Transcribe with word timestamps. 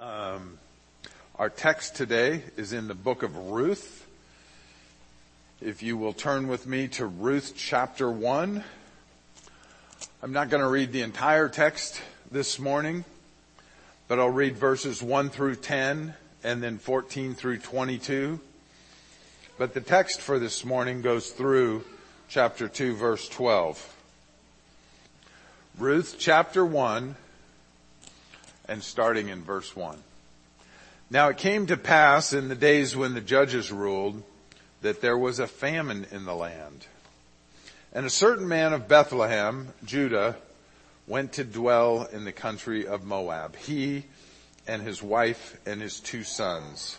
Um, 0.00 0.58
our 1.38 1.50
text 1.50 1.94
today 1.94 2.42
is 2.56 2.72
in 2.72 2.88
the 2.88 2.94
book 2.94 3.22
of 3.22 3.36
Ruth. 3.36 4.06
If 5.60 5.82
you 5.82 5.98
will 5.98 6.14
turn 6.14 6.48
with 6.48 6.66
me 6.66 6.88
to 6.88 7.04
Ruth 7.04 7.52
chapter 7.54 8.10
1. 8.10 8.64
I'm 10.22 10.32
not 10.32 10.48
going 10.48 10.62
to 10.62 10.68
read 10.70 10.92
the 10.92 11.02
entire 11.02 11.50
text 11.50 12.00
this 12.30 12.58
morning, 12.58 13.04
but 14.08 14.18
I'll 14.18 14.30
read 14.30 14.56
verses 14.56 15.02
1 15.02 15.28
through 15.28 15.56
10 15.56 16.14
and 16.44 16.62
then 16.62 16.78
14 16.78 17.34
through 17.34 17.58
22. 17.58 18.40
But 19.58 19.74
the 19.74 19.82
text 19.82 20.22
for 20.22 20.38
this 20.38 20.64
morning 20.64 21.02
goes 21.02 21.28
through 21.28 21.84
chapter 22.26 22.68
2 22.68 22.94
verse 22.96 23.28
12. 23.28 23.96
Ruth 25.76 26.16
chapter 26.18 26.64
1 26.64 27.16
and 28.70 28.82
starting 28.84 29.28
in 29.28 29.42
verse 29.42 29.74
1. 29.74 29.98
Now 31.10 31.28
it 31.28 31.38
came 31.38 31.66
to 31.66 31.76
pass 31.76 32.32
in 32.32 32.48
the 32.48 32.54
days 32.54 32.96
when 32.96 33.14
the 33.14 33.20
judges 33.20 33.72
ruled 33.72 34.22
that 34.80 35.00
there 35.02 35.18
was 35.18 35.40
a 35.40 35.48
famine 35.48 36.06
in 36.12 36.24
the 36.24 36.36
land. 36.36 36.86
And 37.92 38.06
a 38.06 38.10
certain 38.10 38.46
man 38.46 38.72
of 38.72 38.86
Bethlehem, 38.86 39.74
Judah, 39.84 40.36
went 41.08 41.32
to 41.32 41.44
dwell 41.44 42.04
in 42.04 42.24
the 42.24 42.32
country 42.32 42.86
of 42.86 43.04
Moab, 43.04 43.56
he 43.56 44.04
and 44.68 44.82
his 44.82 45.02
wife 45.02 45.58
and 45.66 45.82
his 45.82 45.98
two 45.98 46.22
sons. 46.22 46.96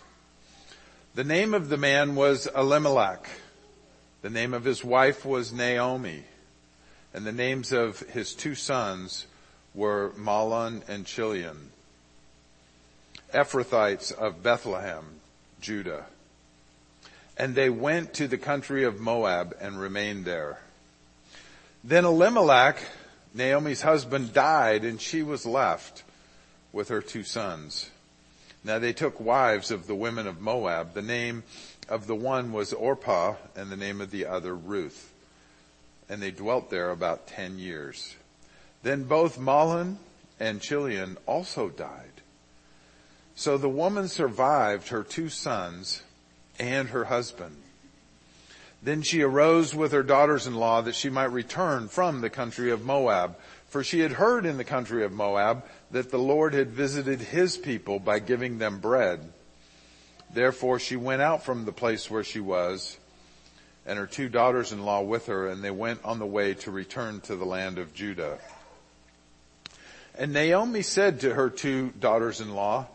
The 1.15 1.23
name 1.23 1.53
of 1.53 1.69
the 1.69 1.77
man 1.77 2.15
was 2.15 2.47
Elimelech. 2.53 3.29
The 4.21 4.29
name 4.29 4.53
of 4.53 4.65
his 4.65 4.83
wife 4.83 5.25
was 5.25 5.53
Naomi. 5.53 6.25
And 7.13 7.25
the 7.25 7.31
names 7.31 7.71
of 7.71 8.01
his 8.01 8.33
two 8.33 8.55
sons 8.55 9.25
were 9.73 10.11
Mahlon 10.17 10.87
and 10.87 11.05
Chilion, 11.05 11.71
Ephrathites 13.33 14.11
of 14.11 14.43
Bethlehem, 14.43 15.05
Judah. 15.61 16.05
And 17.37 17.55
they 17.55 17.69
went 17.69 18.13
to 18.15 18.27
the 18.27 18.37
country 18.37 18.83
of 18.83 18.99
Moab 18.99 19.55
and 19.61 19.79
remained 19.79 20.25
there. 20.25 20.59
Then 21.83 22.05
Elimelech, 22.05 22.77
Naomi's 23.33 23.81
husband, 23.81 24.33
died 24.33 24.83
and 24.83 25.01
she 25.01 25.23
was 25.23 25.45
left 25.45 26.03
with 26.73 26.89
her 26.89 27.01
two 27.01 27.23
sons. 27.23 27.89
Now 28.63 28.77
they 28.77 28.93
took 28.93 29.19
wives 29.19 29.71
of 29.71 29.87
the 29.87 29.95
women 29.95 30.27
of 30.27 30.41
Moab. 30.41 30.93
The 30.93 31.01
name 31.01 31.43
of 31.89 32.05
the 32.05 32.15
one 32.15 32.51
was 32.51 32.73
Orpah 32.73 33.35
and 33.55 33.71
the 33.71 33.77
name 33.77 34.01
of 34.01 34.11
the 34.11 34.27
other 34.27 34.55
Ruth. 34.55 35.11
And 36.07 36.21
they 36.21 36.31
dwelt 36.31 36.69
there 36.69 36.91
about 36.91 37.25
ten 37.27 37.57
years. 37.57 38.15
Then 38.83 39.03
both 39.03 39.37
Mahlon 39.37 39.97
and 40.39 40.61
Chilion 40.61 41.17
also 41.25 41.69
died. 41.69 42.21
So 43.35 43.57
the 43.57 43.69
woman 43.69 44.07
survived 44.07 44.89
her 44.89 45.03
two 45.03 45.29
sons 45.29 46.03
and 46.59 46.89
her 46.89 47.05
husband. 47.05 47.57
Then 48.83 49.03
she 49.03 49.21
arose 49.21 49.75
with 49.75 49.91
her 49.91 50.03
daughters-in-law 50.03 50.81
that 50.81 50.95
she 50.95 51.09
might 51.09 51.31
return 51.31 51.87
from 51.87 52.21
the 52.21 52.29
country 52.29 52.71
of 52.71 52.83
Moab. 52.83 53.35
For 53.67 53.83
she 53.83 53.99
had 53.99 54.13
heard 54.13 54.45
in 54.45 54.57
the 54.57 54.63
country 54.63 55.05
of 55.05 55.11
Moab 55.11 55.63
that 55.91 56.11
the 56.11 56.19
Lord 56.19 56.53
had 56.53 56.71
visited 56.71 57.21
his 57.21 57.57
people 57.57 57.99
by 57.99 58.19
giving 58.19 58.57
them 58.57 58.79
bread. 58.79 59.31
Therefore 60.33 60.79
she 60.79 60.95
went 60.95 61.21
out 61.21 61.43
from 61.43 61.65
the 61.65 61.71
place 61.71 62.09
where 62.09 62.23
she 62.23 62.39
was 62.39 62.97
and 63.85 63.97
her 63.97 64.07
two 64.07 64.29
daughters-in-law 64.29 65.01
with 65.01 65.27
her 65.27 65.47
and 65.47 65.63
they 65.63 65.71
went 65.71 66.03
on 66.03 66.19
the 66.19 66.25
way 66.25 66.53
to 66.53 66.71
return 66.71 67.21
to 67.21 67.35
the 67.35 67.45
land 67.45 67.77
of 67.77 67.93
Judah. 67.93 68.39
And 70.17 70.33
Naomi 70.33 70.81
said 70.81 71.21
to 71.21 71.33
her 71.33 71.49
two 71.49 71.93
daughters-in-law, 71.99 72.87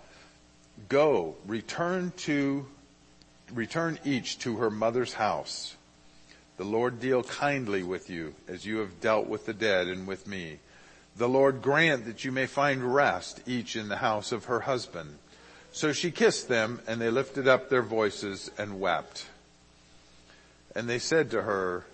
go, 0.88 1.34
return 1.46 2.12
to, 2.18 2.66
return 3.52 3.98
each 4.04 4.38
to 4.40 4.56
her 4.56 4.70
mother's 4.70 5.14
house. 5.14 5.76
The 6.56 6.64
Lord 6.64 7.00
deal 7.00 7.22
kindly 7.22 7.82
with 7.82 8.08
you 8.10 8.34
as 8.48 8.64
you 8.64 8.78
have 8.78 9.00
dealt 9.00 9.26
with 9.26 9.46
the 9.46 9.54
dead 9.54 9.88
and 9.88 10.06
with 10.06 10.26
me. 10.26 10.58
The 11.16 11.28
Lord 11.28 11.62
grant 11.62 12.04
that 12.04 12.24
you 12.24 12.32
may 12.32 12.46
find 12.46 12.94
rest 12.94 13.40
each 13.46 13.76
in 13.76 13.88
the 13.88 13.96
house 13.96 14.32
of 14.32 14.46
her 14.46 14.60
husband. 14.60 15.18
So 15.72 15.92
she 15.92 16.10
kissed 16.10 16.48
them 16.48 16.80
and 16.86 17.00
they 17.00 17.10
lifted 17.10 17.48
up 17.48 17.68
their 17.68 17.82
voices 17.82 18.50
and 18.58 18.80
wept. 18.80 19.26
And 20.74 20.88
they 20.88 20.98
said 20.98 21.30
to 21.30 21.42
her, 21.42 21.86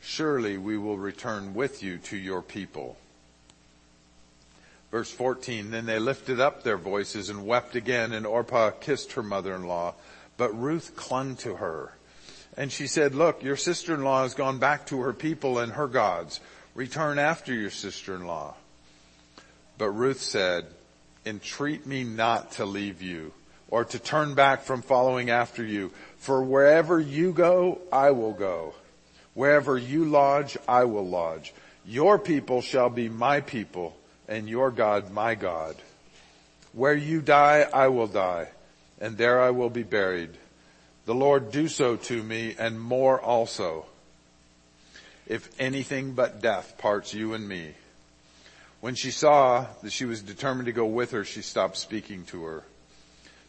surely 0.00 0.58
we 0.58 0.76
will 0.76 0.98
return 0.98 1.54
with 1.54 1.82
you 1.82 1.96
to 1.98 2.16
your 2.16 2.42
people. 2.42 2.96
Verse 4.94 5.10
14, 5.10 5.72
then 5.72 5.86
they 5.86 5.98
lifted 5.98 6.38
up 6.38 6.62
their 6.62 6.78
voices 6.78 7.28
and 7.28 7.44
wept 7.44 7.74
again 7.74 8.12
and 8.12 8.24
Orpah 8.24 8.70
kissed 8.70 9.14
her 9.14 9.24
mother-in-law, 9.24 9.92
but 10.36 10.56
Ruth 10.56 10.94
clung 10.94 11.34
to 11.38 11.56
her. 11.56 11.90
And 12.56 12.70
she 12.70 12.86
said, 12.86 13.12
look, 13.12 13.42
your 13.42 13.56
sister-in-law 13.56 14.22
has 14.22 14.34
gone 14.34 14.60
back 14.60 14.86
to 14.86 15.00
her 15.00 15.12
people 15.12 15.58
and 15.58 15.72
her 15.72 15.88
gods. 15.88 16.38
Return 16.76 17.18
after 17.18 17.52
your 17.52 17.70
sister-in-law. 17.70 18.54
But 19.78 19.90
Ruth 19.90 20.20
said, 20.20 20.66
entreat 21.26 21.86
me 21.86 22.04
not 22.04 22.52
to 22.52 22.64
leave 22.64 23.02
you 23.02 23.32
or 23.70 23.84
to 23.86 23.98
turn 23.98 24.34
back 24.34 24.62
from 24.62 24.80
following 24.80 25.28
after 25.28 25.64
you. 25.64 25.90
For 26.18 26.40
wherever 26.40 27.00
you 27.00 27.32
go, 27.32 27.80
I 27.92 28.12
will 28.12 28.32
go. 28.32 28.74
Wherever 29.34 29.76
you 29.76 30.04
lodge, 30.04 30.56
I 30.68 30.84
will 30.84 31.08
lodge. 31.08 31.52
Your 31.84 32.16
people 32.16 32.62
shall 32.62 32.90
be 32.90 33.08
my 33.08 33.40
people 33.40 33.96
and 34.28 34.48
your 34.48 34.70
God 34.70 35.10
my 35.10 35.34
God. 35.34 35.76
Where 36.72 36.94
you 36.94 37.20
die, 37.20 37.68
I 37.72 37.88
will 37.88 38.06
die, 38.06 38.48
and 39.00 39.16
there 39.16 39.40
I 39.40 39.50
will 39.50 39.70
be 39.70 39.82
buried. 39.82 40.30
The 41.06 41.14
Lord 41.14 41.52
do 41.52 41.68
so 41.68 41.96
to 41.96 42.22
me, 42.22 42.56
and 42.58 42.80
more 42.80 43.20
also, 43.20 43.86
if 45.26 45.48
anything 45.60 46.12
but 46.12 46.40
death 46.40 46.76
parts 46.78 47.14
you 47.14 47.34
and 47.34 47.48
me. 47.48 47.74
When 48.80 48.94
she 48.94 49.10
saw 49.10 49.66
that 49.82 49.92
she 49.92 50.04
was 50.04 50.20
determined 50.20 50.66
to 50.66 50.72
go 50.72 50.86
with 50.86 51.12
her, 51.12 51.24
she 51.24 51.42
stopped 51.42 51.76
speaking 51.76 52.24
to 52.26 52.44
her. 52.44 52.64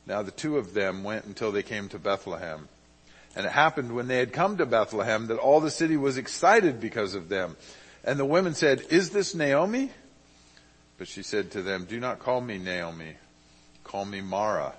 Now 0.06 0.22
the 0.22 0.32
two 0.32 0.58
of 0.58 0.74
them 0.74 1.04
went 1.04 1.26
until 1.26 1.52
they 1.52 1.64
came 1.64 1.90
to 1.90 2.00
Bethlehem. 2.00 2.70
And 3.36 3.46
it 3.46 3.52
happened 3.52 3.94
when 3.94 4.08
they 4.08 4.18
had 4.18 4.32
come 4.32 4.58
to 4.58 4.66
Bethlehem 4.66 5.28
that 5.28 5.38
all 5.38 5.60
the 5.60 5.72
city 5.72 5.98
was 5.98 6.18
excited 6.18 6.80
because 6.80 7.16
of 7.16 7.28
them. 7.28 7.58
And 8.06 8.18
the 8.18 8.26
women 8.26 8.54
said, 8.54 8.84
is 8.90 9.10
this 9.10 9.36
Naomi? 9.36 9.92
But 10.98 11.08
she 11.08 11.24
said 11.24 11.52
to 11.52 11.62
them, 11.62 11.86
do 11.86 12.00
not 12.00 12.20
call 12.20 12.42
me 12.42 12.58
Naomi. 12.58 13.16
Call 13.84 14.06
me 14.06 14.22
Mara. 14.22 14.74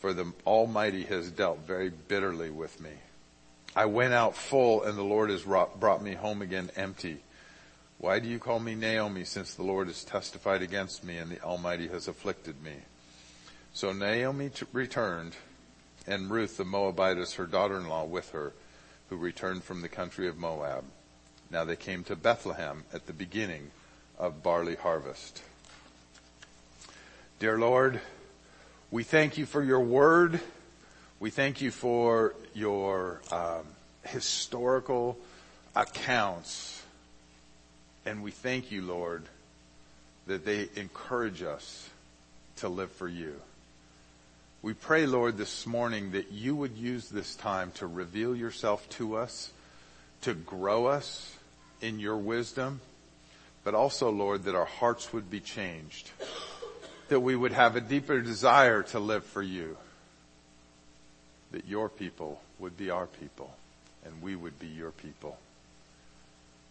For 0.00 0.12
the 0.12 0.32
Almighty 0.46 1.04
has 1.04 1.30
dealt 1.30 1.60
very 1.60 1.90
bitterly 1.90 2.50
with 2.50 2.80
me. 2.80 2.90
I 3.74 3.86
went 3.86 4.12
out 4.12 4.36
full 4.36 4.82
and 4.82 4.98
the 4.98 5.02
Lord 5.02 5.30
has 5.30 5.42
brought 5.42 6.02
me 6.02 6.14
home 6.14 6.42
again 6.42 6.70
empty. 6.76 7.22
Why 7.98 8.18
do 8.18 8.28
you 8.28 8.38
call 8.38 8.58
me 8.58 8.74
Naomi 8.74 9.24
since 9.24 9.54
the 9.54 9.62
Lord 9.62 9.86
has 9.86 10.04
testified 10.04 10.60
against 10.60 11.04
me 11.04 11.18
and 11.18 11.30
the 11.30 11.40
Almighty 11.42 11.88
has 11.88 12.08
afflicted 12.08 12.62
me? 12.62 12.74
So 13.72 13.92
Naomi 13.92 14.50
t- 14.50 14.66
returned 14.72 15.36
and 16.06 16.30
Ruth 16.30 16.56
the 16.56 16.64
Moabitess, 16.64 17.34
her 17.34 17.46
daughter-in-law 17.46 18.04
with 18.06 18.30
her, 18.32 18.52
who 19.08 19.16
returned 19.16 19.62
from 19.62 19.82
the 19.82 19.88
country 19.88 20.28
of 20.28 20.36
Moab. 20.36 20.84
Now 21.50 21.64
they 21.64 21.76
came 21.76 22.02
to 22.04 22.16
Bethlehem 22.16 22.84
at 22.92 23.06
the 23.06 23.12
beginning 23.12 23.70
of 24.22 24.40
barley 24.40 24.76
harvest. 24.76 25.42
Dear 27.40 27.58
Lord, 27.58 28.00
we 28.92 29.02
thank 29.02 29.36
you 29.36 29.46
for 29.46 29.60
your 29.60 29.80
word. 29.80 30.40
We 31.18 31.30
thank 31.30 31.60
you 31.60 31.72
for 31.72 32.36
your 32.54 33.20
um, 33.32 33.64
historical 34.04 35.18
accounts. 35.74 36.80
And 38.06 38.22
we 38.22 38.30
thank 38.30 38.70
you, 38.70 38.82
Lord, 38.82 39.24
that 40.28 40.44
they 40.44 40.68
encourage 40.76 41.42
us 41.42 41.90
to 42.58 42.68
live 42.68 42.92
for 42.92 43.08
you. 43.08 43.34
We 44.62 44.72
pray, 44.72 45.06
Lord, 45.06 45.36
this 45.36 45.66
morning 45.66 46.12
that 46.12 46.30
you 46.30 46.54
would 46.54 46.76
use 46.76 47.08
this 47.08 47.34
time 47.34 47.72
to 47.72 47.88
reveal 47.88 48.36
yourself 48.36 48.88
to 48.90 49.16
us, 49.16 49.50
to 50.20 50.32
grow 50.32 50.86
us 50.86 51.34
in 51.80 51.98
your 51.98 52.18
wisdom, 52.18 52.80
but 53.64 53.74
also, 53.74 54.10
Lord, 54.10 54.44
that 54.44 54.54
our 54.54 54.64
hearts 54.64 55.12
would 55.12 55.30
be 55.30 55.40
changed, 55.40 56.10
that 57.08 57.20
we 57.20 57.36
would 57.36 57.52
have 57.52 57.76
a 57.76 57.80
deeper 57.80 58.20
desire 58.20 58.82
to 58.84 58.98
live 58.98 59.24
for 59.24 59.42
you, 59.42 59.76
that 61.52 61.66
your 61.66 61.88
people 61.88 62.40
would 62.58 62.76
be 62.76 62.90
our 62.90 63.06
people 63.06 63.54
and 64.04 64.22
we 64.22 64.34
would 64.34 64.58
be 64.58 64.66
your 64.66 64.90
people. 64.90 65.38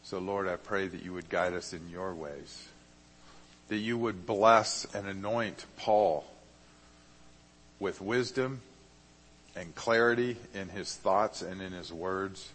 So 0.03 0.19
Lord, 0.19 0.47
I 0.47 0.55
pray 0.55 0.87
that 0.87 1.03
you 1.03 1.13
would 1.13 1.29
guide 1.29 1.53
us 1.53 1.73
in 1.73 1.89
your 1.89 2.13
ways, 2.13 2.67
that 3.69 3.77
you 3.77 3.97
would 3.97 4.25
bless 4.25 4.85
and 4.93 5.07
anoint 5.07 5.65
Paul 5.77 6.25
with 7.79 8.01
wisdom 8.01 8.61
and 9.55 9.73
clarity 9.75 10.37
in 10.53 10.69
his 10.69 10.95
thoughts 10.95 11.41
and 11.41 11.61
in 11.61 11.71
his 11.71 11.93
words, 11.93 12.49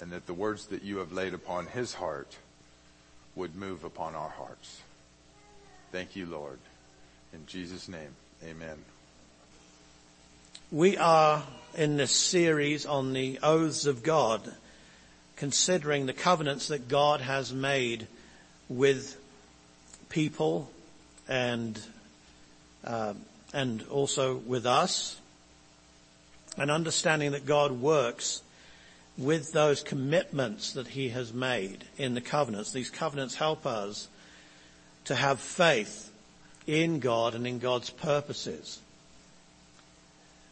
and 0.00 0.12
that 0.12 0.26
the 0.26 0.34
words 0.34 0.66
that 0.66 0.82
you 0.82 0.98
have 0.98 1.12
laid 1.12 1.34
upon 1.34 1.66
his 1.66 1.94
heart 1.94 2.36
would 3.36 3.54
move 3.54 3.84
upon 3.84 4.14
our 4.14 4.30
hearts. 4.30 4.80
Thank 5.92 6.16
you, 6.16 6.26
Lord. 6.26 6.58
In 7.32 7.46
Jesus' 7.46 7.88
name, 7.88 8.16
amen. 8.42 8.76
We 10.72 10.96
are 10.96 11.44
in 11.76 11.96
this 11.96 12.10
series 12.10 12.86
on 12.86 13.12
the 13.12 13.38
oaths 13.42 13.86
of 13.86 14.02
God, 14.02 14.52
considering 15.36 16.06
the 16.06 16.12
covenants 16.12 16.68
that 16.68 16.88
God 16.88 17.20
has 17.20 17.52
made 17.52 18.08
with 18.68 19.16
people 20.08 20.70
and 21.28 21.78
uh, 22.84 23.14
and 23.52 23.84
also 23.90 24.36
with 24.36 24.66
us, 24.66 25.20
and 26.56 26.70
understanding 26.70 27.32
that 27.32 27.46
God 27.46 27.72
works 27.72 28.42
with 29.18 29.52
those 29.52 29.82
commitments 29.82 30.72
that 30.72 30.88
He 30.88 31.08
has 31.10 31.32
made 31.32 31.84
in 31.96 32.14
the 32.14 32.20
covenants. 32.20 32.72
These 32.72 32.90
covenants 32.90 33.34
help 33.34 33.66
us 33.66 34.08
to 35.04 35.14
have 35.14 35.40
faith 35.40 36.10
in 36.66 36.98
God 36.98 37.34
and 37.34 37.46
in 37.46 37.58
God's 37.58 37.90
purposes. 37.90 38.80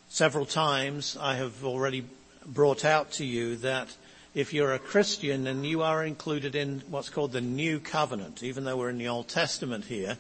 Several 0.09 0.47
times 0.47 1.17
I 1.21 1.35
have 1.35 1.65
already 1.65 2.05
brought 2.47 2.85
out 2.85 3.11
to 3.13 3.25
you 3.25 3.57
that 3.57 3.89
if 4.35 4.53
you're 4.53 4.73
a 4.73 4.79
Christian 4.79 5.47
and 5.47 5.67
you 5.67 5.83
are 5.83 6.05
included 6.05 6.55
in 6.55 6.83
what's 6.89 7.09
called 7.09 7.33
the 7.33 7.41
New 7.41 7.81
Covenant, 7.81 8.43
even 8.43 8.65
though 8.65 8.77
we're 8.77 8.91
in 8.91 8.99
the 8.99 9.09
Old 9.09 9.29
Testament 9.29 9.85
here, 9.85 10.17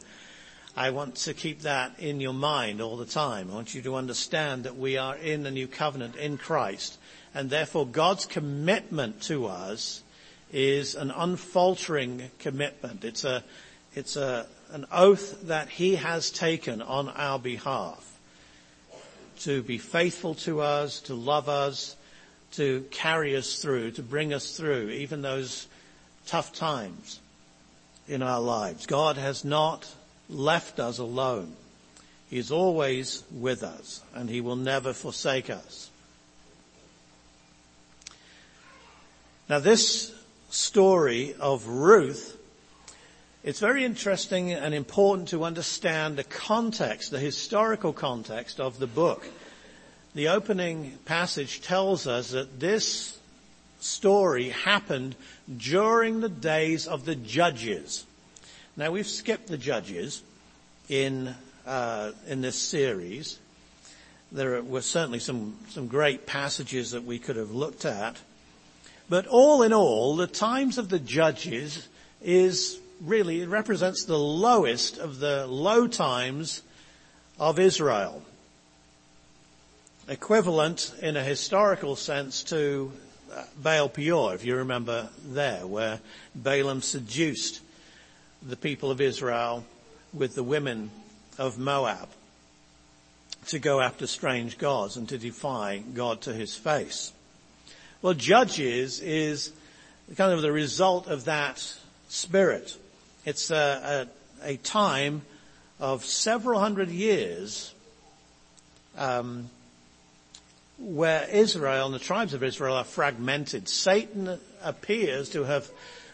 I 0.76 0.90
want 0.90 1.16
to 1.16 1.34
keep 1.34 1.60
that 1.60 1.98
in 2.00 2.20
your 2.20 2.34
mind 2.34 2.80
all 2.80 2.96
the 2.96 3.06
time. 3.06 3.50
I 3.50 3.54
want 3.54 3.74
you 3.74 3.82
to 3.82 3.94
understand 3.94 4.64
that 4.64 4.76
we 4.76 4.96
are 4.96 5.16
in 5.16 5.44
the 5.44 5.50
New 5.50 5.68
Covenant 5.68 6.16
in 6.16 6.38
Christ 6.38 6.98
and 7.34 7.50
therefore 7.50 7.86
God's 7.86 8.26
commitment 8.26 9.22
to 9.22 9.46
us 9.46 10.02
is 10.52 10.94
an 10.94 11.10
unfaltering 11.10 12.30
commitment. 12.38 13.04
It's 13.04 13.24
a, 13.24 13.42
it's 13.94 14.16
a, 14.16 14.46
an 14.70 14.86
oath 14.92 15.48
that 15.48 15.68
He 15.68 15.96
has 15.96 16.30
taken 16.30 16.80
on 16.80 17.08
our 17.08 17.38
behalf 17.38 18.12
to 19.40 19.62
be 19.62 19.78
faithful 19.78 20.34
to 20.36 20.60
us, 20.60 21.00
to 21.00 21.14
love 21.14 21.48
us, 21.48 21.96
to 22.52 22.86
carry 22.90 23.36
us 23.36 23.60
through, 23.60 23.90
to 23.92 24.02
bring 24.02 24.32
us 24.32 24.56
through 24.56 24.90
even 24.90 25.22
those 25.22 25.66
tough 26.26 26.52
times 26.52 27.20
in 28.06 28.22
our 28.22 28.40
lives. 28.40 28.86
God 28.86 29.16
has 29.16 29.44
not 29.44 29.92
left 30.28 30.78
us 30.78 30.98
alone. 30.98 31.52
He 32.30 32.38
is 32.38 32.50
always 32.50 33.24
with 33.32 33.62
us 33.62 34.02
and 34.14 34.30
he 34.30 34.40
will 34.40 34.56
never 34.56 34.92
forsake 34.92 35.50
us. 35.50 35.90
Now 39.48 39.58
this 39.58 40.12
story 40.50 41.34
of 41.38 41.66
Ruth, 41.66 42.38
it's 43.42 43.60
very 43.60 43.84
interesting 43.84 44.52
and 44.52 44.74
important 44.74 45.28
to 45.28 45.44
understand 45.44 46.16
the 46.16 46.24
context, 46.24 47.10
the 47.10 47.18
historical 47.18 47.92
context 47.92 48.60
of 48.60 48.78
the 48.78 48.86
book 48.86 49.26
the 50.14 50.28
opening 50.28 50.96
passage 51.04 51.60
tells 51.60 52.06
us 52.06 52.30
that 52.30 52.60
this 52.60 53.18
story 53.80 54.50
happened 54.50 55.16
during 55.56 56.20
the 56.20 56.28
days 56.28 56.86
of 56.86 57.04
the 57.04 57.16
judges. 57.16 58.06
Now 58.76 58.92
we've 58.92 59.06
skipped 59.06 59.48
the 59.48 59.58
judges 59.58 60.22
in 60.88 61.34
uh, 61.66 62.12
in 62.28 62.42
this 62.42 62.56
series. 62.56 63.38
There 64.30 64.62
were 64.62 64.82
certainly 64.82 65.18
some 65.18 65.56
some 65.70 65.88
great 65.88 66.26
passages 66.26 66.92
that 66.92 67.04
we 67.04 67.18
could 67.18 67.36
have 67.36 67.50
looked 67.50 67.84
at, 67.84 68.16
but 69.08 69.26
all 69.26 69.62
in 69.62 69.72
all, 69.72 70.16
the 70.16 70.26
times 70.26 70.78
of 70.78 70.88
the 70.88 70.98
judges 70.98 71.88
is 72.22 72.78
really 73.00 73.42
it 73.42 73.48
represents 73.48 74.04
the 74.04 74.18
lowest 74.18 74.98
of 74.98 75.18
the 75.18 75.46
low 75.46 75.86
times 75.86 76.62
of 77.38 77.58
Israel 77.58 78.22
equivalent 80.08 80.92
in 81.00 81.16
a 81.16 81.22
historical 81.22 81.96
sense 81.96 82.42
to 82.44 82.92
uh, 83.32 83.42
Baal 83.62 83.88
Peor, 83.88 84.34
if 84.34 84.44
you 84.44 84.56
remember 84.56 85.08
there, 85.26 85.66
where 85.66 86.00
Balaam 86.34 86.82
seduced 86.82 87.60
the 88.42 88.56
people 88.56 88.90
of 88.90 89.00
Israel 89.00 89.64
with 90.12 90.34
the 90.34 90.42
women 90.42 90.90
of 91.38 91.58
Moab 91.58 92.08
to 93.46 93.58
go 93.58 93.80
after 93.80 94.06
strange 94.06 94.58
gods 94.58 94.96
and 94.96 95.08
to 95.08 95.18
defy 95.18 95.78
God 95.78 96.20
to 96.22 96.32
his 96.32 96.54
face. 96.54 97.12
Well, 98.04 98.12
Judges 98.12 99.00
is 99.00 99.50
kind 100.14 100.34
of 100.34 100.42
the 100.42 100.52
result 100.52 101.06
of 101.06 101.24
that 101.24 101.58
spirit. 102.10 102.76
It's 103.24 103.50
a, 103.50 104.06
a, 104.42 104.50
a 104.50 104.56
time 104.58 105.22
of 105.80 106.04
several 106.04 106.60
hundred 106.60 106.90
years 106.90 107.72
um, 108.98 109.48
where 110.78 111.26
Israel 111.30 111.86
and 111.86 111.94
the 111.94 111.98
tribes 111.98 112.34
of 112.34 112.42
Israel 112.42 112.76
are 112.76 112.84
fragmented. 112.84 113.70
Satan 113.70 114.38
appears 114.62 115.30
to 115.30 115.44
have 115.44 115.70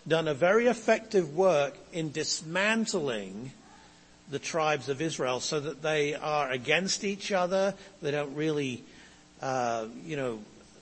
done 0.06 0.28
a 0.28 0.34
very 0.34 0.68
effective 0.68 1.34
work 1.34 1.74
in 1.92 2.12
dismantling 2.12 3.50
the 4.30 4.38
tribes 4.38 4.88
of 4.88 5.00
Israel 5.00 5.40
so 5.40 5.58
that 5.58 5.82
they 5.82 6.14
are 6.14 6.52
against 6.52 7.02
each 7.02 7.32
other. 7.32 7.74
They 8.00 8.12
don't 8.12 8.36
really, 8.36 8.84
uh, 9.42 9.86
you 10.06 10.14
know, 10.14 10.38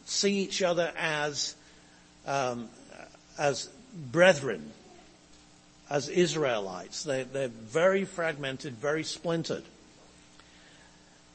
see 0.09 0.41
each 0.41 0.63
other 0.63 0.93
as, 0.97 1.55
um, 2.27 2.69
as 3.39 3.69
brethren, 3.95 4.73
as 5.91 6.09
Israelites. 6.09 7.05
They, 7.05 7.25
they're 7.25 7.49
very 7.49 8.05
fragmented, 8.05 8.75
very 8.75 9.05
splintered. 9.05 9.65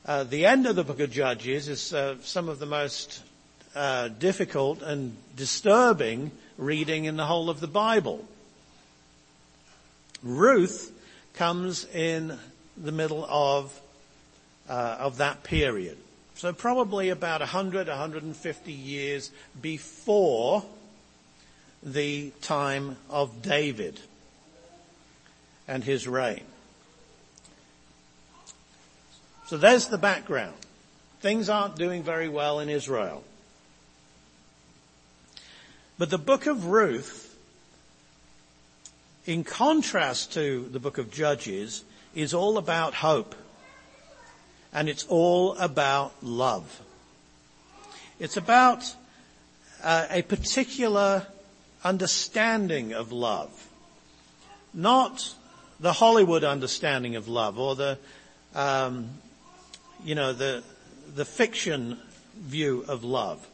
Uh, 0.05 0.23
the 0.23 0.45
end 0.45 0.65
of 0.67 0.75
the 0.75 0.83
book 0.83 0.99
of 0.99 1.11
Judges 1.11 1.69
is 1.69 1.93
uh, 1.93 2.15
some 2.21 2.49
of 2.49 2.59
the 2.59 2.65
most 2.65 3.23
uh, 3.75 4.09
difficult 4.09 4.81
and 4.81 5.15
disturbing 5.35 6.31
reading 6.57 7.05
in 7.05 7.15
the 7.15 7.25
whole 7.25 7.49
of 7.49 7.59
the 7.59 7.67
Bible. 7.67 8.25
Ruth 10.21 10.91
comes 11.33 11.85
in 11.85 12.37
the 12.77 12.91
middle 12.91 13.25
of 13.25 13.79
uh, 14.69 14.97
of 14.99 15.17
that 15.17 15.43
period, 15.43 15.97
so 16.35 16.53
probably 16.53 17.09
about 17.09 17.41
100, 17.41 17.88
150 17.88 18.71
years 18.71 19.31
before 19.62 20.63
the 21.81 22.31
time 22.41 22.97
of 23.09 23.41
David 23.41 24.00
and 25.68 25.83
his 25.83 26.07
reign. 26.07 26.44
So 29.47 29.57
there's 29.57 29.88
the 29.88 29.98
background. 29.98 30.55
Things 31.22 31.50
aren't 31.50 31.75
doing 31.75 32.03
very 32.03 32.29
well 32.29 32.60
in 32.60 32.69
Israel. 32.69 33.24
But 35.98 36.10
the 36.10 36.17
book 36.17 36.48
of 36.48 36.65
Ruth, 36.65 37.38
in 39.25 39.43
contrast 39.43 40.34
to 40.34 40.67
the 40.72 40.79
book 40.79 40.98
of 40.98 41.12
Judges, 41.12 41.84
is 42.15 42.34
all 42.34 42.57
about 42.57 42.96
hope. 42.96 43.36
And 44.74 44.89
it's 44.89 45.06
all 45.08 45.56
about 45.56 46.13
love. 46.24 46.82
It's 48.20 48.38
about 48.38 48.96
uh, 49.84 50.08
a 50.10 50.22
particular 50.24 51.27
understanding 51.84 52.94
of 52.94 53.12
love. 53.12 53.70
Not 54.74 55.34
the 55.80 55.94
Hollywood 55.94 56.44
understanding 56.44 57.15
of 57.15 57.27
love 57.27 57.60
or 57.60 57.75
the 57.75 57.98
um, 58.56 59.10
you 60.03 60.15
know, 60.15 60.34
the, 60.34 60.63
the 61.15 61.25
fiction 61.25 61.98
view 62.38 62.84
of 62.88 63.03
love, 63.03 63.46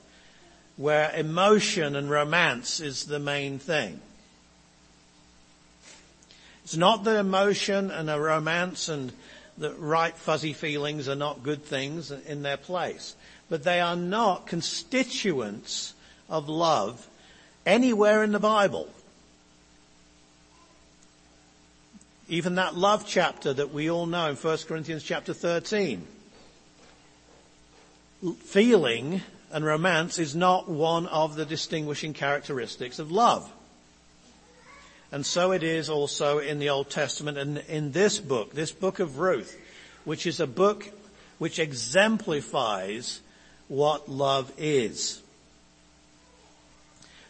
where 0.77 1.11
emotion 1.15 1.95
and 1.95 2.09
romance 2.09 2.79
is 2.79 3.05
the 3.05 3.19
main 3.19 3.59
thing. 3.59 3.99
It's 6.63 6.77
not 6.77 7.03
that 7.03 7.17
emotion 7.17 7.91
and 7.91 8.09
a 8.09 8.19
romance 8.19 8.89
and 8.89 9.11
the 9.59 9.73
right 9.73 10.15
fuzzy 10.15 10.53
feelings 10.53 11.07
are 11.09 11.15
not 11.15 11.43
good 11.43 11.63
things 11.63 12.11
in 12.11 12.41
their 12.41 12.57
place, 12.57 13.15
but 13.49 13.63
they 13.63 13.81
are 13.81 13.95
not 13.95 14.47
constituents 14.47 15.93
of 16.29 16.47
love 16.47 17.07
anywhere 17.65 18.23
in 18.23 18.31
the 18.31 18.39
Bible. 18.39 18.89
Even 22.29 22.55
that 22.55 22.75
love 22.75 23.05
chapter 23.05 23.53
that 23.53 23.73
we 23.73 23.89
all 23.89 24.05
know 24.05 24.29
in 24.29 24.35
1 24.35 24.57
Corinthians 24.67 25.03
chapter 25.03 25.33
13 25.33 26.05
feeling 28.43 29.21
and 29.51 29.65
romance 29.65 30.19
is 30.19 30.35
not 30.35 30.69
one 30.69 31.07
of 31.07 31.35
the 31.35 31.45
distinguishing 31.45 32.13
characteristics 32.13 32.99
of 32.99 33.11
love. 33.11 33.51
And 35.11 35.25
so 35.25 35.51
it 35.51 35.63
is 35.63 35.89
also 35.89 36.37
in 36.39 36.59
the 36.59 36.69
Old 36.69 36.89
Testament 36.89 37.37
and 37.37 37.57
in 37.67 37.91
this 37.91 38.19
book, 38.19 38.53
this 38.53 38.71
book 38.71 38.99
of 38.99 39.17
Ruth, 39.17 39.57
which 40.05 40.27
is 40.27 40.39
a 40.39 40.47
book 40.47 40.87
which 41.39 41.57
exemplifies 41.57 43.21
what 43.67 44.09
love 44.09 44.51
is. 44.57 45.21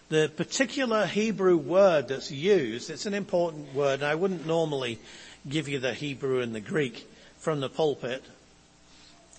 The 0.10 0.32
particular 0.36 1.06
Hebrew 1.06 1.56
word 1.56 2.08
that's 2.08 2.32
used, 2.32 2.90
it's 2.90 3.06
an 3.06 3.14
important 3.14 3.74
word, 3.76 4.02
and 4.02 4.06
I 4.06 4.16
wouldn't 4.16 4.48
normally 4.48 5.00
give 5.48 5.70
you 5.70 5.80
the 5.80 5.94
Hebrew 5.94 6.42
and 6.42 6.54
the 6.54 6.60
Greek 6.60 7.08
from 7.38 7.60
the 7.60 7.70
pulpit. 7.70 8.24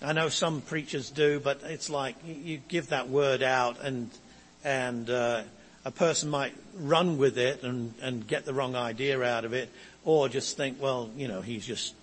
I 0.01 0.13
know 0.13 0.29
some 0.29 0.61
preachers 0.61 1.11
do, 1.11 1.39
but 1.39 1.61
it's 1.63 1.89
like 1.89 2.15
you 2.25 2.59
give 2.69 2.87
that 2.87 3.09
word 3.09 3.43
out 3.43 3.81
and, 3.81 4.09
and, 4.63 5.09
uh, 5.09 5.43
a 5.83 5.91
person 5.91 6.29
might 6.29 6.53
run 6.77 7.17
with 7.17 7.37
it 7.37 7.63
and, 7.63 7.93
and 8.01 8.27
get 8.27 8.45
the 8.45 8.53
wrong 8.53 8.75
idea 8.75 9.21
out 9.21 9.45
of 9.45 9.53
it, 9.53 9.69
or 10.05 10.29
just 10.29 10.57
think, 10.57 10.81
well, 10.81 11.09
you 11.15 11.27
know, 11.27 11.41
he's 11.41 11.65
just 11.65 11.95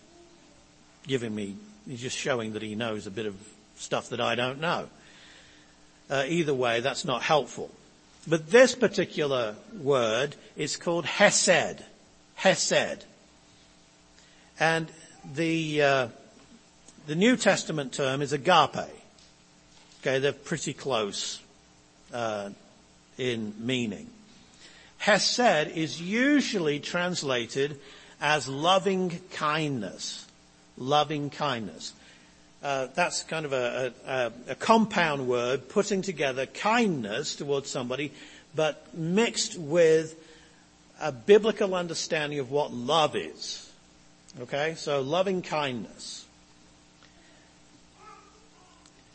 giving 1.07 1.35
me, 1.35 1.57
he's 1.87 2.01
just 2.01 2.17
showing 2.17 2.53
that 2.53 2.63
he 2.63 2.75
knows 2.75 3.07
a 3.07 3.11
bit 3.11 3.27
of 3.27 3.37
stuff 3.77 4.11
that 4.11 4.21
I 4.21 4.35
don't 4.35 4.61
know. 4.61 4.89
Uh, 6.11 6.25
either 6.27 6.55
way, 6.55 6.81
that's 6.81 7.05
not 7.05 7.23
helpful. 7.23 7.71
But 8.27 8.51
this 8.51 8.75
particular 8.75 9.55
word 9.81 10.35
is 10.57 10.77
called 10.77 11.05
hesed. 11.05 11.83
Hesed. 12.35 13.05
And 14.61 14.89
the, 15.35 15.83
uh, 15.83 16.09
the 17.07 17.15
New 17.15 17.37
Testament 17.37 17.93
term 17.93 18.23
is 18.23 18.33
agape. 18.33 18.91
Okay, 20.01 20.19
they're 20.19 20.33
pretty 20.33 20.73
close 20.73 21.41
uh, 22.13 22.51
in 23.19 23.55
meaning. 23.59 24.09
Hesed 24.99 25.77
is 25.77 26.01
usually 26.01 26.81
translated 26.81 27.79
as 28.21 28.49
loving 28.49 29.21
kindness. 29.33 30.27
Loving 30.77 31.31
kindness. 31.31 31.93
Uh, 32.63 32.89
that's 32.95 33.23
kind 33.23 33.45
of 33.45 33.53
a, 33.53 33.93
a, 34.07 34.33
a, 34.49 34.55
compound 34.57 35.29
word, 35.29 35.69
putting 35.69 36.03
together 36.03 36.45
kindness 36.47 37.37
towards 37.37 37.71
somebody, 37.71 38.13
but 38.57 38.93
mixed 38.95 39.57
with 39.57 40.17
a 41.01 41.13
biblical 41.13 41.77
understanding 41.77 42.41
of 42.41 42.51
what 42.51 42.73
love 42.73 43.15
is. 43.15 43.71
Okay, 44.41 44.75
so 44.77 45.01
loving 45.01 45.43
kindness. 45.43 46.27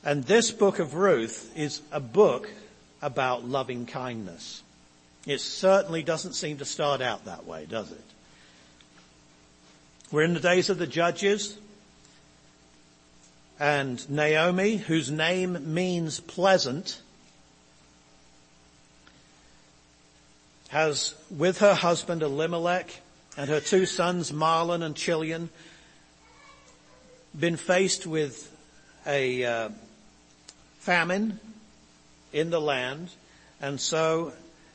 And 0.05 0.23
this 0.23 0.51
book 0.51 0.79
of 0.79 0.95
Ruth 0.95 1.51
is 1.55 1.81
a 1.91 1.99
book 1.99 2.49
about 3.03 3.45
loving 3.45 3.85
kindness. 3.85 4.63
It 5.27 5.41
certainly 5.41 6.03
doesn't 6.03 6.33
seem 6.33 6.57
to 6.57 6.65
start 6.65 7.01
out 7.01 7.25
that 7.25 7.45
way, 7.45 7.65
does 7.69 7.91
it? 7.91 8.03
We're 10.11 10.23
in 10.23 10.33
the 10.33 10.39
days 10.39 10.69
of 10.69 10.77
the 10.77 10.87
judges 10.87 11.57
and 13.59 14.09
Naomi, 14.09 14.77
whose 14.77 15.11
name 15.11 15.73
means 15.73 16.19
pleasant, 16.19 17.01
has 20.69 21.13
with 21.29 21.59
her 21.59 21.75
husband 21.75 22.23
Elimelech 22.23 22.89
and 23.37 23.49
her 23.49 23.59
two 23.59 23.85
sons 23.85 24.31
Mahlon 24.31 24.81
and 24.81 24.95
Chilion 24.95 25.49
been 27.37 27.57
faced 27.57 28.07
with 28.07 28.49
a 29.05 29.45
uh, 29.45 29.69
famine 30.79 31.39
in 32.33 32.49
the 32.49 32.59
land 32.59 33.09
and 33.61 33.79
so 33.79 34.33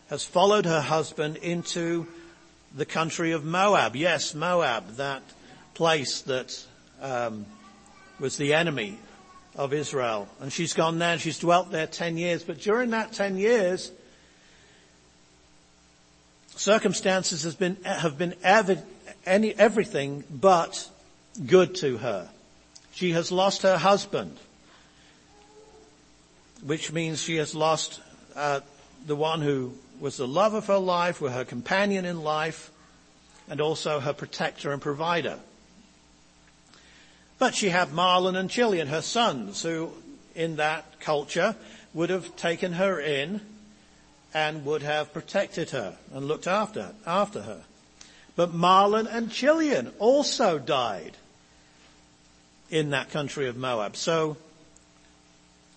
has 0.08 0.24
followed 0.24 0.64
her 0.64 0.80
husband 0.80 1.36
into 1.36 2.06
the 2.74 2.86
country 2.86 3.32
of 3.32 3.44
Moab. 3.44 3.96
Yes, 3.96 4.34
Moab, 4.34 4.96
that 4.96 5.22
place 5.74 6.22
that 6.22 6.64
um, 7.00 7.44
was 8.18 8.36
the 8.36 8.54
enemy 8.54 8.98
of 9.54 9.72
Israel. 9.72 10.28
And 10.40 10.52
she's 10.52 10.72
gone 10.72 10.98
there 10.98 11.12
and 11.12 11.20
she's 11.20 11.38
dwelt 11.38 11.70
there 11.70 11.86
10 11.86 12.16
years. 12.16 12.42
But 12.42 12.60
during 12.60 12.90
that 12.90 13.12
10 13.12 13.36
years, 13.36 13.90
circumstances 16.56 17.42
has 17.42 17.54
been, 17.54 17.76
have 17.84 18.16
been 18.16 18.34
any, 19.26 19.54
everything 19.54 20.24
but 20.30 20.88
good 21.46 21.74
to 21.76 21.98
her. 21.98 22.28
She 22.92 23.12
has 23.12 23.30
lost 23.30 23.62
her 23.62 23.78
husband, 23.78 24.36
which 26.62 26.92
means 26.92 27.22
she 27.22 27.36
has 27.36 27.54
lost 27.54 28.00
uh, 28.34 28.60
the 29.06 29.16
one 29.16 29.40
who 29.40 29.72
was 30.00 30.16
the 30.16 30.28
love 30.28 30.54
of 30.54 30.66
her 30.66 30.78
life, 30.78 31.20
were 31.20 31.30
her 31.30 31.44
companion 31.44 32.04
in 32.04 32.22
life, 32.22 32.70
and 33.48 33.60
also 33.60 34.00
her 34.00 34.12
protector 34.12 34.72
and 34.72 34.82
provider. 34.82 35.38
But 37.38 37.54
she 37.54 37.68
had 37.68 37.88
Mahlon 37.88 38.36
and 38.36 38.50
Chilion, 38.50 38.88
her 38.88 39.02
sons, 39.02 39.62
who 39.62 39.92
in 40.34 40.56
that 40.56 41.00
culture 41.00 41.56
would 41.94 42.10
have 42.10 42.36
taken 42.36 42.72
her 42.72 43.00
in 43.00 43.40
and 44.34 44.64
would 44.64 44.82
have 44.82 45.12
protected 45.12 45.70
her 45.70 45.96
and 46.12 46.26
looked 46.26 46.46
after, 46.46 46.94
after 47.06 47.42
her. 47.42 47.62
But 48.36 48.52
Mahlon 48.52 49.06
and 49.06 49.30
Chilion 49.32 49.92
also 49.98 50.58
died 50.58 51.16
in 52.70 52.90
that 52.90 53.10
country 53.10 53.48
of 53.48 53.56
Moab. 53.56 53.96
So 53.96 54.36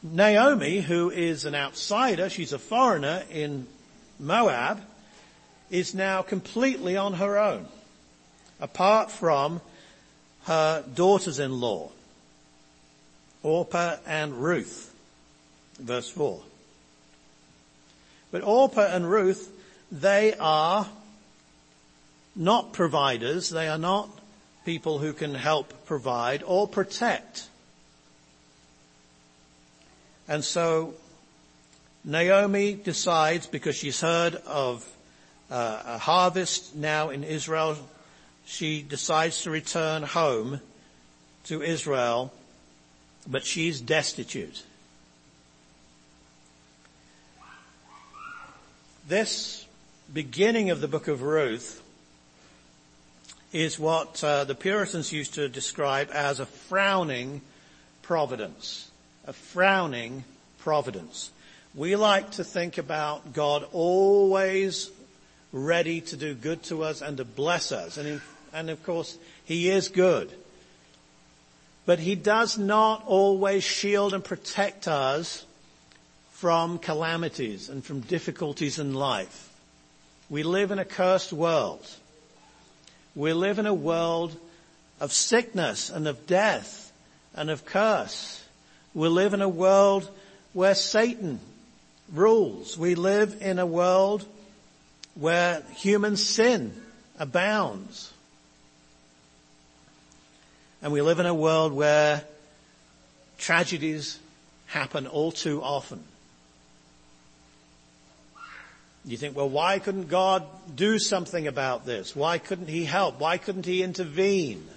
Naomi, 0.03 0.81
who 0.81 1.11
is 1.11 1.45
an 1.45 1.53
outsider, 1.53 2.29
she's 2.29 2.53
a 2.53 2.59
foreigner 2.59 3.23
in 3.29 3.67
Moab, 4.19 4.81
is 5.69 5.93
now 5.93 6.21
completely 6.21 6.97
on 6.97 7.13
her 7.13 7.37
own, 7.37 7.67
apart 8.59 9.11
from 9.11 9.61
her 10.45 10.83
daughters-in-law, 10.95 11.91
Orpah 13.43 13.97
and 14.07 14.33
Ruth, 14.33 14.93
verse 15.79 16.09
4. 16.09 16.41
But 18.31 18.43
Orpah 18.43 18.87
and 18.91 19.09
Ruth, 19.09 19.51
they 19.91 20.33
are 20.33 20.87
not 22.35 22.73
providers, 22.73 23.49
they 23.49 23.67
are 23.67 23.77
not 23.77 24.09
people 24.65 24.99
who 24.99 25.13
can 25.13 25.35
help 25.35 25.85
provide 25.85 26.41
or 26.43 26.67
protect. 26.67 27.49
And 30.27 30.43
so 30.43 30.93
Naomi 32.03 32.73
decides, 32.73 33.47
because 33.47 33.75
she's 33.75 34.01
heard 34.01 34.35
of 34.35 34.87
uh, 35.49 35.81
a 35.85 35.97
harvest 35.97 36.75
now 36.75 37.09
in 37.09 37.23
Israel, 37.23 37.77
she 38.45 38.81
decides 38.81 39.43
to 39.43 39.51
return 39.51 40.03
home 40.03 40.61
to 41.45 41.61
Israel, 41.61 42.31
but 43.27 43.45
she's 43.45 43.81
destitute. 43.81 44.63
This 49.07 49.65
beginning 50.13 50.69
of 50.69 50.81
the 50.81 50.87
book 50.87 51.07
of 51.07 51.21
Ruth 51.21 51.81
is 53.51 53.79
what 53.79 54.23
uh, 54.23 54.43
the 54.43 54.55
Puritans 54.55 55.11
used 55.11 55.33
to 55.35 55.49
describe 55.49 56.09
as 56.13 56.39
a 56.39 56.45
frowning 56.45 57.41
providence. 58.01 58.90
A 59.25 59.33
frowning 59.33 60.23
providence. 60.59 61.31
We 61.75 61.95
like 61.95 62.31
to 62.31 62.43
think 62.43 62.77
about 62.77 63.33
God 63.33 63.65
always 63.71 64.89
ready 65.51 66.01
to 66.01 66.17
do 66.17 66.33
good 66.33 66.63
to 66.63 66.83
us 66.83 67.01
and 67.01 67.17
to 67.17 67.25
bless 67.25 67.71
us. 67.71 67.97
And 67.97 68.07
in 68.07 68.21
and 68.53 68.69
of 68.69 68.83
course, 68.83 69.17
He 69.45 69.69
is 69.69 69.89
good. 69.89 70.31
But 71.85 71.99
He 71.99 72.15
does 72.15 72.57
not 72.57 73.03
always 73.05 73.63
shield 73.63 74.13
and 74.13 74.23
protect 74.23 74.87
us 74.87 75.45
from 76.33 76.79
calamities 76.79 77.69
and 77.69 77.83
from 77.83 78.01
difficulties 78.01 78.79
in 78.79 78.93
life. 78.93 79.49
We 80.29 80.43
live 80.43 80.71
in 80.71 80.79
a 80.79 80.85
cursed 80.85 81.33
world. 81.33 81.85
We 83.15 83.33
live 83.33 83.59
in 83.59 83.65
a 83.65 83.73
world 83.73 84.35
of 84.99 85.11
sickness 85.11 85.89
and 85.89 86.07
of 86.07 86.27
death 86.27 86.91
and 87.35 87.49
of 87.49 87.65
curse. 87.65 88.40
We 88.93 89.07
live 89.07 89.33
in 89.33 89.41
a 89.41 89.49
world 89.49 90.09
where 90.53 90.75
Satan 90.75 91.39
rules. 92.11 92.77
We 92.77 92.95
live 92.95 93.41
in 93.41 93.59
a 93.59 93.65
world 93.65 94.25
where 95.15 95.63
human 95.75 96.17
sin 96.17 96.73
abounds. 97.17 98.11
And 100.81 100.91
we 100.91 101.01
live 101.01 101.19
in 101.19 101.25
a 101.25 101.33
world 101.33 101.73
where 101.73 102.23
tragedies 103.37 104.19
happen 104.67 105.07
all 105.07 105.31
too 105.31 105.61
often. 105.61 106.03
You 109.05 109.17
think, 109.17 109.35
well, 109.35 109.49
why 109.49 109.79
couldn't 109.79 110.09
God 110.09 110.45
do 110.75 110.99
something 110.99 111.47
about 111.47 111.85
this? 111.85 112.15
Why 112.15 112.37
couldn't 112.37 112.69
He 112.69 112.85
help? 112.85 113.19
Why 113.19 113.37
couldn't 113.37 113.65
He 113.65 113.81
intervene? 113.83 114.67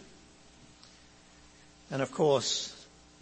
And 1.91 2.01
of 2.01 2.11
course, 2.11 2.71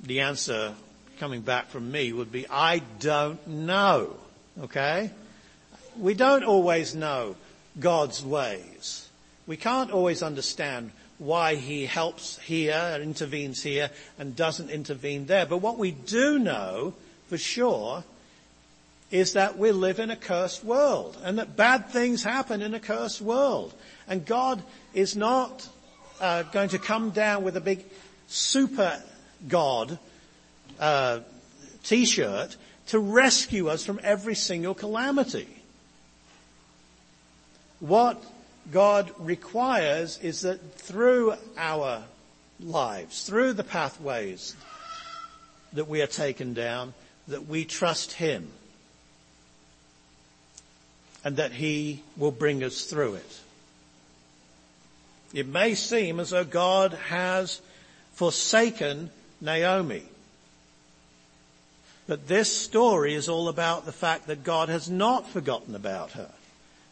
the 0.02 0.20
answer 0.20 0.74
coming 1.22 1.40
back 1.40 1.68
from 1.68 1.92
me 1.92 2.12
would 2.12 2.32
be, 2.32 2.48
I 2.50 2.80
don't 2.98 3.46
know. 3.46 4.16
Okay? 4.60 5.08
We 5.96 6.14
don't 6.14 6.42
always 6.42 6.96
know 6.96 7.36
God's 7.78 8.24
ways. 8.24 9.08
We 9.46 9.56
can't 9.56 9.92
always 9.92 10.24
understand 10.24 10.90
why 11.18 11.54
he 11.54 11.86
helps 11.86 12.40
here 12.40 12.74
and 12.74 13.04
intervenes 13.04 13.62
here 13.62 13.90
and 14.18 14.34
doesn't 14.34 14.70
intervene 14.70 15.26
there. 15.26 15.46
But 15.46 15.58
what 15.58 15.78
we 15.78 15.92
do 15.92 16.40
know 16.40 16.92
for 17.28 17.38
sure 17.38 18.02
is 19.12 19.34
that 19.34 19.56
we 19.56 19.70
live 19.70 20.00
in 20.00 20.10
a 20.10 20.16
cursed 20.16 20.64
world 20.64 21.16
and 21.22 21.38
that 21.38 21.54
bad 21.56 21.90
things 21.90 22.24
happen 22.24 22.62
in 22.62 22.74
a 22.74 22.80
cursed 22.80 23.20
world. 23.20 23.72
And 24.08 24.26
God 24.26 24.60
is 24.92 25.14
not 25.14 25.68
uh, 26.20 26.42
going 26.42 26.70
to 26.70 26.80
come 26.80 27.10
down 27.10 27.44
with 27.44 27.56
a 27.56 27.60
big 27.60 27.84
super 28.26 29.00
God 29.46 30.00
uh, 30.82 31.20
t-shirt 31.84 32.56
to 32.88 32.98
rescue 32.98 33.68
us 33.68 33.86
from 33.86 34.00
every 34.02 34.34
single 34.34 34.74
calamity. 34.74 35.48
What 37.78 38.22
God 38.70 39.12
requires 39.18 40.18
is 40.18 40.40
that 40.42 40.74
through 40.74 41.34
our 41.56 42.02
lives, 42.60 43.24
through 43.24 43.52
the 43.52 43.64
pathways 43.64 44.56
that 45.72 45.88
we 45.88 46.02
are 46.02 46.08
taken 46.08 46.52
down, 46.52 46.94
that 47.28 47.46
we 47.46 47.64
trust 47.64 48.12
Him 48.12 48.50
and 51.24 51.36
that 51.36 51.52
He 51.52 52.02
will 52.16 52.32
bring 52.32 52.64
us 52.64 52.84
through 52.84 53.14
it. 53.14 53.40
It 55.32 55.46
may 55.46 55.76
seem 55.76 56.18
as 56.18 56.30
though 56.30 56.44
God 56.44 56.92
has 57.08 57.60
forsaken 58.14 59.10
Naomi. 59.40 60.02
But 62.06 62.26
this 62.26 62.54
story 62.54 63.14
is 63.14 63.28
all 63.28 63.48
about 63.48 63.86
the 63.86 63.92
fact 63.92 64.26
that 64.26 64.44
God 64.44 64.68
has 64.68 64.90
not 64.90 65.28
forgotten 65.28 65.74
about 65.74 66.12
her. 66.12 66.30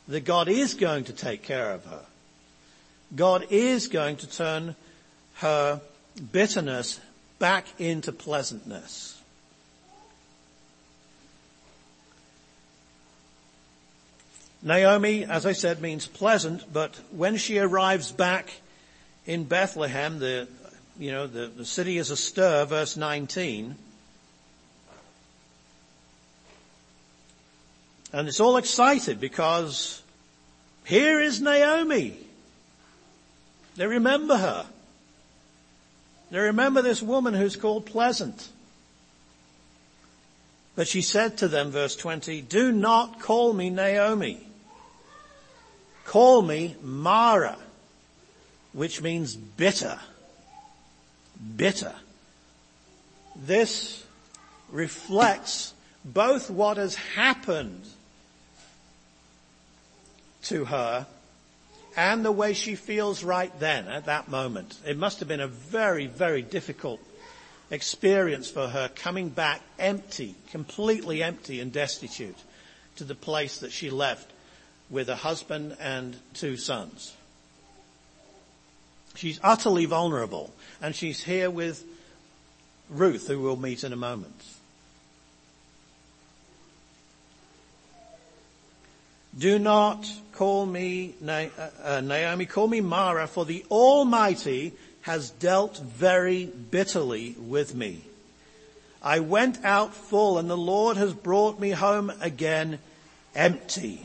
That 0.09 0.25
God 0.25 0.49
is 0.49 0.75
going 0.75 1.05
to 1.05 1.13
take 1.13 1.43
care 1.43 1.73
of 1.73 1.85
her. 1.85 2.05
God 3.15 3.47
is 3.51 3.89
going 3.89 4.17
to 4.19 4.31
turn 4.31 4.77
her 5.35 5.81
bitterness 6.33 7.01
back 7.39 7.67
into 7.79 8.13
pleasantness. 8.13 9.21
Naomi, 14.63 15.25
as 15.25 15.47
I 15.47 15.53
said, 15.53 15.81
means 15.81 16.07
pleasant, 16.07 16.71
but 16.71 16.95
when 17.11 17.39
she 17.39 17.59
arrives 17.59 18.13
back 18.13 18.53
in 19.27 19.45
Bethlehem, 19.45 20.19
the, 20.19 20.49
you 20.99 21.11
know, 21.11 21.27
the, 21.27 21.47
the 21.47 21.65
city 21.65 21.97
is 21.97 22.11
astir, 22.11 22.67
verse 22.67 22.97
19, 22.97 23.75
and 28.13 28.29
it's 28.29 28.41
all 28.41 28.57
excited 28.57 29.21
because 29.21 30.03
here 30.85 31.21
is 31.21 31.41
Naomi. 31.41 32.17
They 33.77 33.87
remember 33.87 34.37
her. 34.37 34.67
They 36.31 36.39
remember 36.39 36.83
this 36.83 37.03
woman 37.03 37.35
who's 37.35 37.57
called 37.57 37.87
pleasant. 37.87 38.49
But 40.77 40.89
she 40.89 41.03
said 41.03 41.39
to 41.39 41.49
them, 41.49 41.71
verse 41.71 41.97
20, 41.97 42.43
do 42.43 42.73
not 42.73 43.21
call 43.21 43.53
me 43.53 43.71
Naomi. 43.71 44.47
Call 46.05 46.43
me 46.43 46.77
Mara, 46.83 47.57
which 48.73 49.03
means 49.03 49.37
bitter. 49.37 49.99
Bitter. 51.57 51.95
This 53.37 54.05
reflects 54.71 55.75
both 56.05 56.51
what 56.51 56.77
has 56.77 56.95
happened 56.95 57.85
to 60.45 60.65
her 60.67 61.07
and 61.97 62.25
the 62.25 62.33
way 62.33 62.53
she 62.53 62.77
feels 62.77 63.25
right 63.25 63.53
then 63.59 63.89
at 63.89 64.07
that 64.07 64.29
moment. 64.29 64.79
It 64.87 64.97
must 64.97 65.19
have 65.19 65.29
been 65.29 65.41
a 65.41 65.49
very, 65.49 66.07
very 66.07 66.43
difficult 66.43 67.01
experience 67.71 68.51
for 68.51 68.69
her 68.69 68.89
coming 68.89 69.29
back 69.29 69.61
empty, 69.79 70.35
completely 70.51 71.23
empty 71.23 71.61
and 71.61 71.73
destitute 71.73 72.39
to 72.97 73.05
the 73.05 73.15
place 73.15 73.61
that 73.61 73.73
she 73.73 73.91
left 73.91 74.31
with 74.89 75.09
a 75.09 75.17
husband 75.17 75.77
and 75.81 76.17
two 76.35 76.57
sons. 76.57 77.15
She's 79.15 79.41
utterly 79.43 79.87
vulnerable 79.87 80.53
and 80.81 80.95
she's 80.95 81.23
here 81.23 81.51
with 81.51 81.85
Ruth 82.89 83.29
who 83.29 83.41
we'll 83.41 83.57
meet 83.57 83.85
in 83.85 83.93
a 83.93 83.97
moment. 83.97 84.43
Do 89.39 89.59
not 89.59 90.11
call 90.33 90.67
me 90.67 91.15
uh, 91.27 91.47
uh, 91.83 92.01
Naomi, 92.01 92.47
call 92.47 92.67
me 92.69 92.81
Mara, 92.81 93.27
for 93.27 93.45
the 93.45 93.65
Almighty 93.71 94.73
has 95.03 95.31
dealt 95.31 95.79
very 95.79 96.47
bitterly 96.47 97.37
with 97.39 97.75
me. 97.75 98.03
I 99.03 99.21
went 99.21 99.65
out 99.65 99.95
full 99.95 100.39
and 100.39 100.51
the 100.51 100.57
Lord 100.57 100.97
has 100.97 101.15
brought 101.15 101.59
me 101.59 101.71
home 101.71 102.13
again 102.21 102.79
empty. 103.35 104.03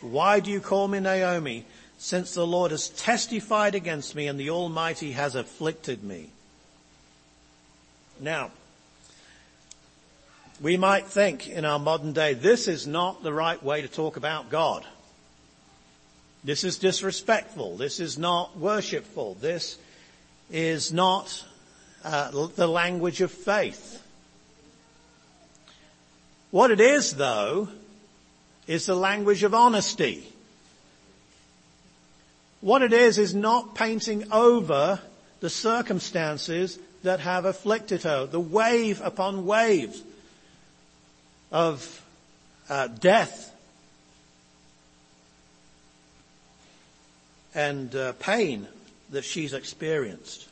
Why 0.00 0.40
do 0.40 0.50
you 0.50 0.60
call 0.60 0.88
me 0.88 0.98
Naomi? 0.98 1.64
Since 1.98 2.34
the 2.34 2.46
Lord 2.46 2.72
has 2.72 2.88
testified 2.88 3.76
against 3.76 4.16
me 4.16 4.26
and 4.26 4.40
the 4.40 4.50
Almighty 4.50 5.12
has 5.12 5.36
afflicted 5.36 6.02
me. 6.02 6.30
Now, 8.18 8.50
we 10.60 10.76
might 10.76 11.06
think 11.06 11.48
in 11.48 11.64
our 11.64 11.78
modern 11.78 12.12
day, 12.12 12.34
this 12.34 12.68
is 12.68 12.86
not 12.86 13.22
the 13.22 13.32
right 13.32 13.62
way 13.62 13.82
to 13.82 13.88
talk 13.88 14.16
about 14.16 14.50
God. 14.50 14.84
This 16.44 16.64
is 16.64 16.78
disrespectful. 16.78 17.76
This 17.76 18.00
is 18.00 18.18
not 18.18 18.56
worshipful. 18.58 19.34
This 19.34 19.78
is 20.50 20.92
not 20.92 21.44
uh, 22.04 22.48
the 22.56 22.66
language 22.66 23.20
of 23.20 23.30
faith. 23.30 24.02
What 26.50 26.70
it 26.70 26.80
is 26.80 27.14
though 27.14 27.68
is 28.66 28.86
the 28.86 28.96
language 28.96 29.42
of 29.42 29.54
honesty. 29.54 30.26
What 32.60 32.82
it 32.82 32.92
is 32.92 33.18
is 33.18 33.34
not 33.34 33.74
painting 33.74 34.30
over 34.32 35.00
the 35.40 35.50
circumstances 35.50 36.78
that 37.02 37.20
have 37.20 37.44
afflicted 37.44 38.02
her, 38.02 38.26
the 38.26 38.40
wave 38.40 39.00
upon 39.00 39.46
wave 39.46 40.00
of 41.52 42.02
uh, 42.68 42.88
death 42.88 43.54
and 47.54 47.94
uh, 47.94 48.12
pain 48.14 48.66
that 49.10 49.24
she's 49.24 49.52
experienced. 49.52 50.48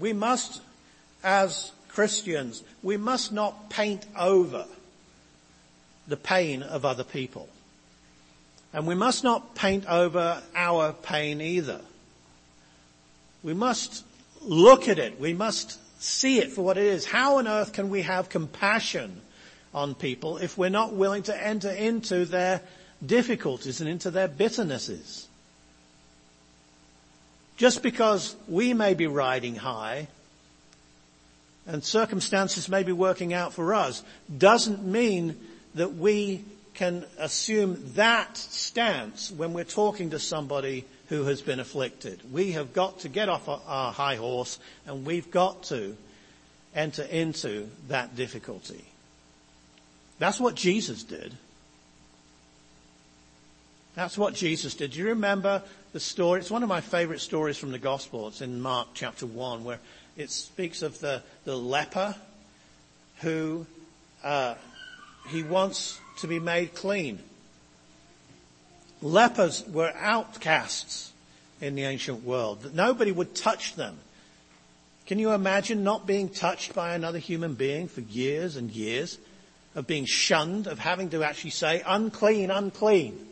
We 0.00 0.12
must, 0.12 0.62
as 1.22 1.70
Christians, 1.88 2.62
we 2.82 2.96
must 2.96 3.32
not 3.32 3.68
paint 3.68 4.06
over 4.18 4.64
the 6.06 6.16
pain 6.16 6.62
of 6.62 6.84
other 6.84 7.04
people. 7.04 7.48
And 8.72 8.86
we 8.86 8.94
must 8.94 9.24
not 9.24 9.54
paint 9.54 9.86
over 9.86 10.42
our 10.54 10.92
pain 10.92 11.40
either. 11.40 11.80
We 13.42 13.54
must 13.54 14.04
look 14.42 14.88
at 14.88 14.98
it. 14.98 15.20
We 15.20 15.34
must 15.34 15.78
see 15.98 16.38
it 16.38 16.52
for 16.52 16.62
what 16.62 16.78
it 16.78 16.84
is. 16.84 17.04
How 17.04 17.38
on 17.38 17.48
earth 17.48 17.72
can 17.72 17.90
we 17.90 18.02
have 18.02 18.28
compassion 18.28 19.20
on 19.74 19.94
people 19.94 20.38
if 20.38 20.56
we're 20.56 20.70
not 20.70 20.94
willing 20.94 21.24
to 21.24 21.46
enter 21.46 21.70
into 21.70 22.24
their 22.24 22.62
difficulties 23.04 23.80
and 23.80 23.88
into 23.90 24.10
their 24.10 24.28
bitternesses? 24.28 25.26
Just 27.56 27.82
because 27.82 28.36
we 28.46 28.72
may 28.72 28.94
be 28.94 29.06
riding 29.06 29.56
high 29.56 30.08
and 31.66 31.84
circumstances 31.84 32.68
may 32.68 32.82
be 32.82 32.92
working 32.92 33.34
out 33.34 33.52
for 33.52 33.74
us 33.74 34.02
doesn't 34.36 34.84
mean 34.84 35.36
that 35.74 35.94
we 35.94 36.44
can 36.74 37.04
assume 37.18 37.92
that 37.94 38.36
stance 38.36 39.32
when 39.32 39.52
we're 39.52 39.64
talking 39.64 40.10
to 40.10 40.18
somebody 40.18 40.84
who 41.08 41.24
has 41.24 41.40
been 41.40 41.60
afflicted. 41.60 42.20
We 42.32 42.52
have 42.52 42.72
got 42.72 43.00
to 43.00 43.08
get 43.08 43.28
off 43.28 43.48
our 43.48 43.92
high 43.92 44.16
horse 44.16 44.58
and 44.86 45.06
we've 45.06 45.30
got 45.30 45.64
to 45.64 45.96
enter 46.74 47.02
into 47.02 47.68
that 47.88 48.14
difficulty. 48.14 48.84
That's 50.18 50.38
what 50.38 50.54
Jesus 50.54 51.02
did. 51.02 51.32
That's 53.94 54.18
what 54.18 54.34
Jesus 54.34 54.74
did. 54.74 54.92
Do 54.92 54.98
you 54.98 55.08
remember 55.08 55.62
the 55.92 56.00
story? 56.00 56.40
It's 56.40 56.50
one 56.50 56.62
of 56.62 56.68
my 56.68 56.80
favorite 56.80 57.20
stories 57.20 57.56
from 57.56 57.72
the 57.72 57.78
gospel. 57.78 58.28
It's 58.28 58.42
in 58.42 58.60
Mark 58.60 58.88
chapter 58.94 59.26
1 59.26 59.64
where 59.64 59.80
it 60.16 60.30
speaks 60.30 60.82
of 60.82 61.00
the, 61.00 61.22
the 61.44 61.56
leper 61.56 62.14
who 63.20 63.66
uh, 64.22 64.54
he 65.28 65.42
wants 65.42 65.98
to 66.18 66.26
be 66.26 66.38
made 66.38 66.74
clean. 66.74 67.18
Lepers 69.00 69.64
were 69.68 69.92
outcasts 69.96 71.12
in 71.60 71.74
the 71.74 71.84
ancient 71.84 72.24
world. 72.24 72.62
That 72.62 72.74
nobody 72.74 73.12
would 73.12 73.34
touch 73.34 73.74
them. 73.74 73.98
Can 75.06 75.18
you 75.18 75.32
imagine 75.32 75.84
not 75.84 76.06
being 76.06 76.28
touched 76.28 76.74
by 76.74 76.94
another 76.94 77.18
human 77.18 77.54
being 77.54 77.88
for 77.88 78.00
years 78.02 78.56
and 78.56 78.70
years? 78.70 79.18
Of 79.74 79.86
being 79.86 80.06
shunned, 80.06 80.66
of 80.66 80.78
having 80.78 81.10
to 81.10 81.22
actually 81.22 81.50
say, 81.50 81.82
unclean, 81.86 82.50
unclean. 82.50 83.26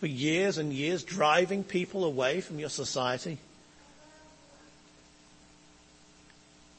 For 0.00 0.06
years 0.06 0.58
and 0.58 0.72
years, 0.72 1.02
driving 1.02 1.64
people 1.64 2.04
away 2.04 2.42
from 2.42 2.58
your 2.58 2.68
society. 2.68 3.38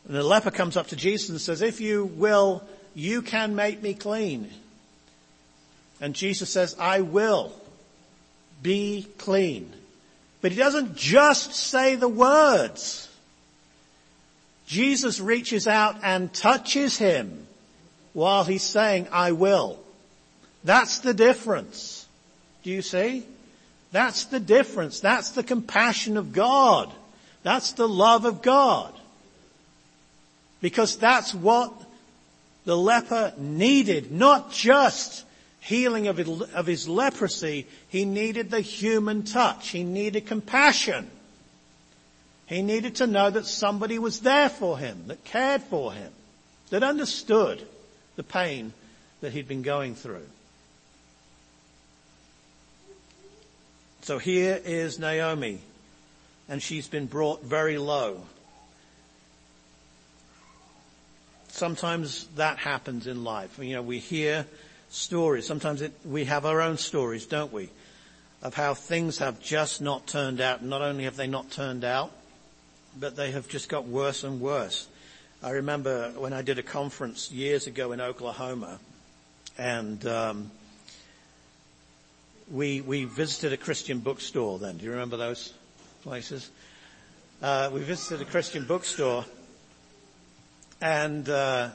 And 0.05 0.15
the 0.15 0.23
leper 0.23 0.51
comes 0.51 0.77
up 0.77 0.87
to 0.87 0.95
Jesus 0.95 1.29
and 1.29 1.41
says, 1.41 1.61
if 1.61 1.81
you 1.81 2.05
will, 2.05 2.63
you 2.93 3.21
can 3.21 3.55
make 3.55 3.81
me 3.81 3.93
clean. 3.93 4.49
And 5.99 6.13
Jesus 6.13 6.49
says, 6.49 6.75
I 6.79 7.01
will 7.01 7.51
be 8.61 9.07
clean. 9.17 9.73
But 10.41 10.51
he 10.51 10.57
doesn't 10.57 10.95
just 10.95 11.53
say 11.53 11.95
the 11.95 12.07
words. 12.07 13.09
Jesus 14.67 15.19
reaches 15.19 15.67
out 15.67 15.97
and 16.03 16.33
touches 16.33 16.97
him 16.97 17.47
while 18.13 18.43
he's 18.43 18.63
saying, 18.63 19.07
I 19.11 19.31
will. 19.31 19.79
That's 20.63 20.99
the 20.99 21.13
difference. 21.13 22.05
Do 22.63 22.71
you 22.71 22.81
see? 22.81 23.23
That's 23.91 24.25
the 24.25 24.39
difference. 24.39 24.99
That's 24.99 25.31
the 25.31 25.43
compassion 25.43 26.17
of 26.17 26.33
God. 26.33 26.91
That's 27.43 27.71
the 27.71 27.87
love 27.87 28.25
of 28.25 28.41
God. 28.41 28.93
Because 30.59 30.97
that's 30.97 31.33
what 31.33 31.71
the 32.65 32.75
leper 32.75 33.33
needed, 33.37 34.11
not 34.11 34.51
just 34.51 35.23
healing 35.67 36.07
of 36.07 36.15
his, 36.65 36.87
leprosy, 36.87 37.67
he 37.89 38.05
needed 38.05 38.49
the 38.49 38.61
human 38.61 39.23
touch. 39.23 39.67
He 39.67 39.83
needed 39.83 40.25
compassion. 40.25 41.11
He 42.45 42.61
needed 42.61 42.95
to 42.95 43.07
know 43.07 43.29
that 43.29 43.45
somebody 43.45 43.99
was 43.99 44.21
there 44.21 44.47
for 44.47 44.77
him, 44.77 45.07
that 45.07 45.25
cared 45.25 45.61
for 45.63 45.91
him, 45.91 46.13
that 46.69 46.83
understood 46.83 47.61
the 48.15 48.23
pain 48.23 48.71
that 49.19 49.33
he'd 49.33 49.49
been 49.49 49.61
going 49.61 49.93
through. 49.93 50.25
So 54.03 54.19
here 54.19 54.61
is 54.63 54.99
Naomi, 54.99 55.59
and 56.47 56.63
she's 56.63 56.87
been 56.87 57.07
brought 57.07 57.43
very 57.43 57.77
low. 57.77 58.21
Sometimes 61.49 62.25
that 62.37 62.57
happens 62.57 63.05
in 63.05 63.25
life. 63.25 63.59
You 63.59 63.73
know, 63.73 63.81
we 63.81 63.99
hear 63.99 64.45
stories. 64.89 65.45
Sometimes 65.45 65.81
it, 65.81 65.93
we 66.05 66.25
have 66.25 66.45
our 66.45 66.61
own 66.61 66.77
stories, 66.77 67.25
don't 67.25 67.51
we? 67.51 67.69
Of 68.41 68.53
how 68.53 68.73
things 68.73 69.17
have 69.17 69.41
just 69.41 69.81
not 69.81 70.07
turned 70.07 70.41
out. 70.41 70.63
Not 70.63 70.81
only 70.81 71.05
have 71.05 71.15
they 71.15 71.27
not 71.27 71.51
turned 71.51 71.83
out, 71.83 72.11
but 72.99 73.15
they 73.15 73.31
have 73.31 73.47
just 73.47 73.69
got 73.69 73.85
worse 73.85 74.23
and 74.23 74.39
worse. 74.39 74.87
I 75.43 75.51
remember 75.51 76.11
when 76.17 76.33
I 76.33 76.41
did 76.41 76.57
a 76.57 76.63
conference 76.63 77.31
years 77.31 77.67
ago 77.67 77.91
in 77.91 78.01
Oklahoma, 78.01 78.79
and 79.57 80.03
um, 80.07 80.51
we 82.51 82.81
we 82.81 83.05
visited 83.05 83.53
a 83.53 83.57
Christian 83.57 83.99
bookstore. 83.99 84.57
Then, 84.57 84.77
do 84.77 84.85
you 84.85 84.91
remember 84.91 85.17
those 85.17 85.53
places? 86.01 86.49
Uh, 87.41 87.69
we 87.71 87.81
visited 87.81 88.25
a 88.25 88.29
Christian 88.29 88.65
bookstore, 88.65 89.25
and 90.81 91.29
uh, 91.29 91.69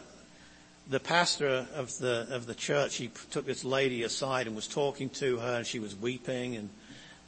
the 0.89 1.01
pastor 1.01 1.67
of 1.75 1.97
the 1.99 2.27
of 2.31 2.47
the 2.47 2.55
church 2.55 2.97
he 2.97 3.11
took 3.31 3.47
this 3.47 3.65
lady 3.65 4.03
aside 4.03 4.47
and 4.47 4.57
was 4.57 4.67
talking 4.67 5.09
to 5.11 5.39
her 5.39 5.57
and 5.57 5.67
she 5.67 5.79
was 5.79 5.95
weeping 5.95 6.57
and 6.57 6.69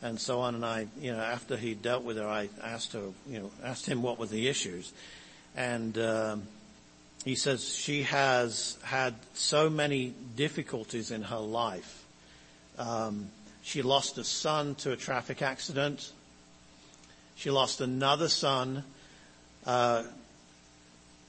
and 0.02 0.20
so 0.20 0.40
on. 0.40 0.54
And 0.56 0.64
I 0.64 0.86
you 1.00 1.12
know 1.12 1.20
after 1.20 1.56
he 1.56 1.74
dealt 1.74 2.04
with 2.04 2.16
her 2.16 2.28
I 2.28 2.48
asked 2.62 2.92
her 2.92 3.10
you 3.28 3.40
know 3.40 3.50
asked 3.62 3.86
him 3.86 4.02
what 4.02 4.18
were 4.18 4.26
the 4.26 4.48
issues. 4.48 4.92
And 5.56 5.96
um, 5.98 6.42
he 7.24 7.36
says 7.36 7.74
she 7.74 8.02
has 8.02 8.76
had 8.82 9.14
so 9.34 9.70
many 9.70 10.14
difficulties 10.36 11.10
in 11.10 11.22
her 11.22 11.38
life. 11.38 12.04
Um, 12.78 13.28
she 13.62 13.82
lost 13.82 14.18
a 14.18 14.24
son 14.24 14.74
to 14.76 14.92
a 14.92 14.96
traffic 14.96 15.40
accident. 15.40 16.12
She 17.36 17.50
lost 17.50 17.80
another 17.80 18.28
son 18.28 18.84
uh, 19.64 20.02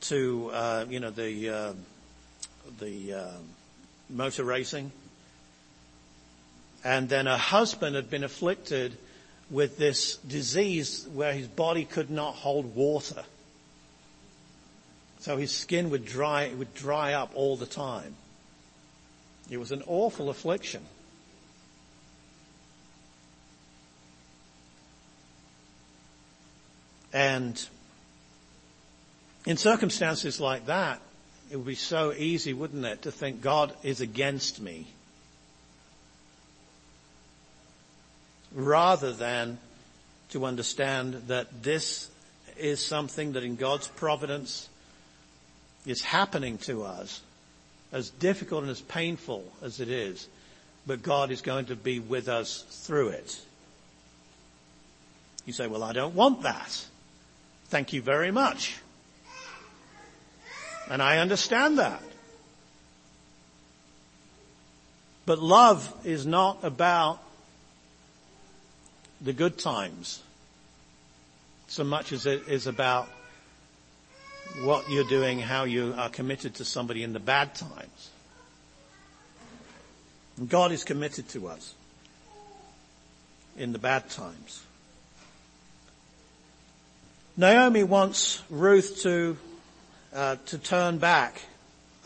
to 0.01 0.49
uh, 0.53 0.85
you 0.89 0.99
know 0.99 1.11
the 1.11 1.49
uh, 1.49 1.73
the 2.79 3.13
uh, 3.13 3.31
motor 4.09 4.43
racing. 4.43 4.91
And 6.83 7.09
then 7.09 7.25
her 7.25 7.37
husband 7.37 7.95
had 7.95 8.09
been 8.09 8.23
afflicted 8.23 8.97
with 9.49 9.77
this 9.77 10.17
disease 10.17 11.07
where 11.13 11.33
his 11.33 11.47
body 11.47 11.85
could 11.85 12.09
not 12.09 12.35
hold 12.35 12.75
water. 12.75 13.23
So 15.19 15.37
his 15.37 15.51
skin 15.51 15.89
would 15.89 16.05
dry, 16.05 16.43
it 16.43 16.57
would 16.57 16.73
dry 16.75 17.13
up 17.13 17.31
all 17.33 17.57
the 17.57 17.65
time. 17.65 18.15
It 19.49 19.57
was 19.57 19.71
an 19.71 19.83
awful 19.87 20.29
affliction. 20.29 20.83
And 27.13 27.65
in 29.45 29.57
circumstances 29.57 30.39
like 30.41 30.65
that, 30.65 30.99
it 31.51 31.57
would 31.57 31.65
be 31.65 31.75
so 31.75 32.13
easy, 32.13 32.53
wouldn't 32.53 32.85
it, 32.85 33.03
to 33.03 33.11
think 33.11 33.41
God 33.41 33.73
is 33.83 34.01
against 34.01 34.59
me. 34.59 34.87
Rather 38.53 39.13
than 39.13 39.57
to 40.29 40.45
understand 40.45 41.13
that 41.27 41.63
this 41.63 42.09
is 42.57 42.83
something 42.83 43.33
that 43.33 43.43
in 43.43 43.55
God's 43.55 43.87
providence 43.87 44.69
is 45.85 46.01
happening 46.01 46.57
to 46.59 46.83
us, 46.83 47.21
as 47.91 48.09
difficult 48.09 48.63
and 48.63 48.71
as 48.71 48.81
painful 48.81 49.43
as 49.61 49.79
it 49.79 49.89
is, 49.89 50.27
but 50.87 51.03
God 51.03 51.31
is 51.31 51.41
going 51.41 51.65
to 51.65 51.75
be 51.75 51.99
with 51.99 52.27
us 52.27 52.63
through 52.69 53.09
it. 53.09 53.41
You 55.45 55.53
say, 55.53 55.67
well, 55.67 55.83
I 55.83 55.93
don't 55.93 56.15
want 56.15 56.41
that. 56.41 56.85
Thank 57.67 57.93
you 57.93 58.01
very 58.01 58.31
much. 58.31 58.77
And 60.89 61.01
I 61.01 61.17
understand 61.17 61.79
that. 61.79 62.01
But 65.25 65.39
love 65.39 65.91
is 66.03 66.25
not 66.25 66.63
about 66.63 67.19
the 69.21 69.33
good 69.33 69.57
times 69.57 70.21
so 71.67 71.83
much 71.83 72.11
as 72.11 72.25
it 72.25 72.47
is 72.47 72.67
about 72.67 73.09
what 74.61 74.89
you're 74.89 75.07
doing, 75.07 75.39
how 75.39 75.63
you 75.63 75.93
are 75.97 76.09
committed 76.09 76.55
to 76.55 76.65
somebody 76.65 77.03
in 77.03 77.13
the 77.13 77.19
bad 77.19 77.55
times. 77.55 78.09
And 80.37 80.47
God 80.47 80.71
is 80.71 80.83
committed 80.83 81.27
to 81.29 81.47
us 81.47 81.73
in 83.57 83.73
the 83.73 83.79
bad 83.79 84.09
times. 84.09 84.63
Naomi 87.37 87.83
wants 87.83 88.41
Ruth 88.49 89.01
to 89.03 89.37
uh, 90.15 90.37
to 90.47 90.57
turn 90.57 90.97
back. 90.97 91.41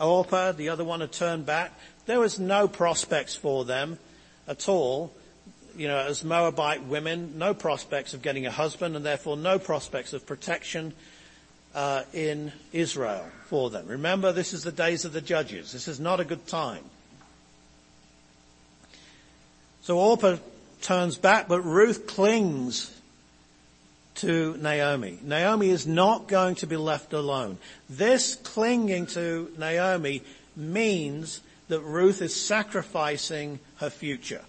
Orpah, 0.00 0.52
the 0.52 0.68
other 0.70 0.84
one, 0.84 1.00
had 1.00 1.12
turned 1.12 1.46
back. 1.46 1.72
There 2.06 2.20
was 2.20 2.38
no 2.38 2.66
prospects 2.66 3.36
for 3.36 3.64
them 3.64 3.98
at 4.48 4.68
all. 4.68 5.12
You 5.76 5.86
know, 5.88 5.98
as 5.98 6.24
Moabite 6.24 6.82
women, 6.84 7.38
no 7.38 7.54
prospects 7.54 8.12
of 8.12 8.22
getting 8.22 8.46
a 8.46 8.50
husband 8.50 8.96
and 8.96 9.06
therefore 9.06 9.36
no 9.36 9.58
prospects 9.58 10.12
of 10.12 10.26
protection 10.26 10.92
uh, 11.74 12.02
in 12.12 12.52
Israel 12.72 13.24
for 13.46 13.70
them. 13.70 13.86
Remember, 13.86 14.32
this 14.32 14.52
is 14.52 14.64
the 14.64 14.72
days 14.72 15.04
of 15.04 15.12
the 15.12 15.20
judges. 15.20 15.72
This 15.72 15.86
is 15.86 16.00
not 16.00 16.18
a 16.18 16.24
good 16.24 16.46
time. 16.48 16.82
So 19.82 19.98
Orpah 19.98 20.38
turns 20.82 21.16
back, 21.16 21.46
but 21.46 21.60
Ruth 21.62 22.06
clings 22.06 22.99
to 24.16 24.56
Naomi. 24.58 25.18
Naomi 25.22 25.70
is 25.70 25.86
not 25.86 26.28
going 26.28 26.56
to 26.56 26.66
be 26.66 26.76
left 26.76 27.12
alone. 27.12 27.58
This 27.88 28.34
clinging 28.34 29.06
to 29.06 29.50
Naomi 29.56 30.22
means 30.56 31.40
that 31.68 31.80
Ruth 31.80 32.20
is 32.20 32.34
sacrificing 32.34 33.60
her 33.76 33.90
future. 33.90 34.42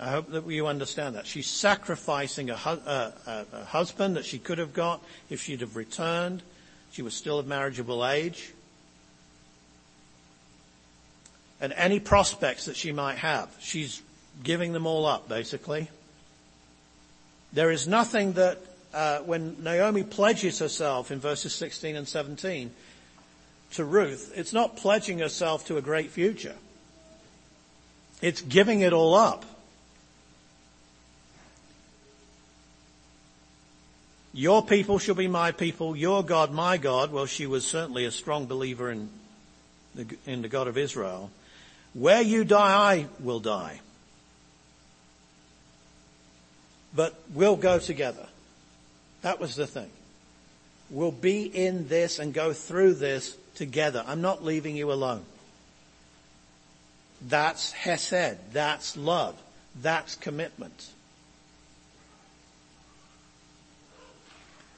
I 0.00 0.10
hope 0.10 0.30
that 0.30 0.46
you 0.46 0.66
understand 0.66 1.16
that. 1.16 1.26
She's 1.26 1.48
sacrificing 1.48 2.50
a, 2.50 2.54
a, 2.54 2.56
uh, 2.56 3.10
uh, 3.26 3.44
a, 3.52 3.64
husband 3.64 4.16
that 4.16 4.24
she 4.24 4.38
could 4.38 4.58
have 4.58 4.72
got 4.72 5.02
if 5.28 5.42
she'd 5.42 5.60
have 5.60 5.74
returned. 5.74 6.42
She 6.92 7.02
was 7.02 7.14
still 7.14 7.38
of 7.38 7.46
marriageable 7.46 8.06
age. 8.06 8.52
And 11.60 11.72
any 11.72 11.98
prospects 11.98 12.66
that 12.66 12.76
she 12.76 12.92
might 12.92 13.18
have, 13.18 13.54
she's 13.60 14.00
giving 14.44 14.72
them 14.72 14.86
all 14.86 15.04
up, 15.04 15.28
basically. 15.28 15.88
There 17.52 17.70
is 17.70 17.88
nothing 17.88 18.34
that, 18.34 18.58
uh, 18.92 19.18
when 19.20 19.62
Naomi 19.62 20.02
pledges 20.02 20.58
herself 20.58 21.10
in 21.10 21.18
verses 21.20 21.54
16 21.54 21.96
and 21.96 22.06
17 22.06 22.70
to 23.72 23.84
Ruth, 23.84 24.32
it's 24.34 24.52
not 24.52 24.76
pledging 24.76 25.18
herself 25.18 25.66
to 25.66 25.76
a 25.76 25.82
great 25.82 26.10
future. 26.10 26.56
It's 28.20 28.42
giving 28.42 28.80
it 28.80 28.92
all 28.92 29.14
up. 29.14 29.44
Your 34.34 34.64
people 34.64 34.98
shall 34.98 35.14
be 35.14 35.26
my 35.26 35.52
people, 35.52 35.96
your 35.96 36.22
God 36.22 36.52
my 36.52 36.76
God. 36.76 37.10
Well, 37.10 37.26
she 37.26 37.46
was 37.46 37.66
certainly 37.66 38.04
a 38.04 38.10
strong 38.10 38.46
believer 38.46 38.90
in 38.90 39.08
the, 39.94 40.06
in 40.26 40.42
the 40.42 40.48
God 40.48 40.68
of 40.68 40.76
Israel. 40.76 41.30
Where 41.94 42.20
you 42.20 42.44
die, 42.44 42.92
I 42.94 43.06
will 43.20 43.40
die 43.40 43.80
but 46.94 47.14
we'll 47.34 47.56
go 47.56 47.78
together. 47.78 48.26
That 49.22 49.40
was 49.40 49.56
the 49.56 49.66
thing. 49.66 49.90
We'll 50.90 51.10
be 51.10 51.42
in 51.42 51.88
this 51.88 52.18
and 52.18 52.32
go 52.32 52.52
through 52.52 52.94
this 52.94 53.36
together. 53.54 54.04
I'm 54.06 54.22
not 54.22 54.44
leaving 54.44 54.76
you 54.76 54.92
alone. 54.92 55.24
That's 57.26 57.72
Hesed. 57.72 58.52
That's 58.52 58.96
love. 58.96 59.36
That's 59.82 60.14
commitment. 60.14 60.88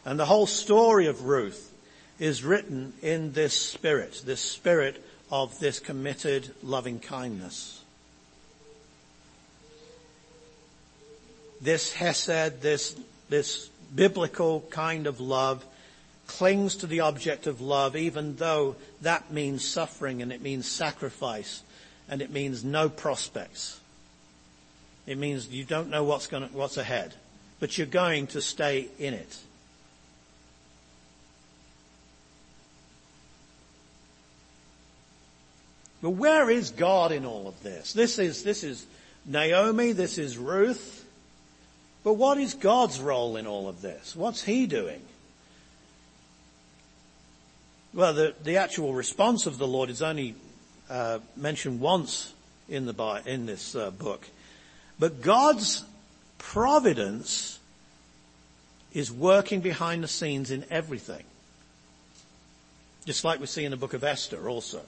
And 0.05 0.19
the 0.19 0.25
whole 0.25 0.47
story 0.47 1.07
of 1.07 1.25
Ruth 1.25 1.71
is 2.19 2.43
written 2.43 2.95
in 3.03 3.33
this 3.33 3.57
spirit, 3.57 4.23
this 4.25 4.41
spirit 4.41 5.05
of 5.31 5.59
this 5.61 5.79
committed 5.79 6.55
loving 6.63 6.99
kindness. 6.99 7.80
This 11.61 11.93
hesed, 11.93 12.63
this, 12.63 12.99
this 13.29 13.69
biblical 13.95 14.63
kind 14.71 15.07
of 15.07 15.21
love 15.21 15.65
clings 16.27 16.77
to 16.77 16.87
the 16.87 17.01
object 17.01 17.49
of 17.49 17.61
love 17.61 17.97
even 17.97 18.37
though 18.37 18.77
that 19.03 19.33
means 19.33 19.67
suffering 19.67 20.23
and 20.23 20.33
it 20.33 20.41
means 20.41 20.71
sacrifice 20.71 21.63
and 22.09 22.23
it 22.23 22.31
means 22.31 22.65
no 22.65 22.89
prospects. 22.89 23.81
It 25.07 25.19
means 25.19 25.49
you 25.49 25.65
don't 25.65 25.91
know 25.91 26.05
what's 26.05 26.29
going 26.29 26.49
to, 26.49 26.55
what's 26.55 26.77
ahead, 26.77 27.15
but 27.59 27.77
you're 27.77 27.87
going 27.87 28.29
to 28.29 28.41
stay 28.41 28.89
in 28.99 29.15
it. 29.15 29.39
But 36.03 36.11
where 36.11 36.49
is 36.49 36.71
God 36.71 37.13
in 37.13 37.27
all 37.27 37.47
of 37.47 37.63
this? 37.63 37.93
This 37.93 38.19
is, 38.19 38.43
this 38.43 38.65
is 38.65 38.87
Naomi, 39.27 39.93
this 39.93 40.17
is 40.17 40.39
Ruth. 40.39 41.00
But 42.03 42.15
what 42.15 42.39
is 42.39 42.55
God's 42.55 43.01
role 43.01 43.37
in 43.37 43.47
all 43.47 43.69
of 43.69 43.83
this? 43.83 44.17
What's 44.17 44.43
He 44.43 44.67
doing? 44.67 45.03
Well, 47.93 48.15
the, 48.15 48.35
the 48.43 48.57
actual 48.57 48.95
response 48.95 49.47
of 49.47 49.59
the 49.59 49.67
Lord 49.67 49.91
is 49.91 50.01
only 50.01 50.35
uh, 50.89 51.19
mentioned 51.37 51.81
once 51.81 52.33
in 52.69 52.87
the 52.87 53.23
in 53.27 53.47
this 53.47 53.75
uh, 53.75 53.91
book, 53.91 54.27
but 54.99 55.23
God's 55.23 55.85
providence 56.39 57.59
is 58.93 59.11
working 59.11 59.61
behind 59.61 60.05
the 60.05 60.09
scenes 60.09 60.51
in 60.51 60.65
everything, 60.71 61.25
just 63.07 63.25
like 63.25 63.41
we 63.41 63.47
see 63.47 63.65
in 63.65 63.73
the 63.73 63.77
book 63.77 63.93
of 63.93 64.05
Esther 64.05 64.49
also. 64.49 64.83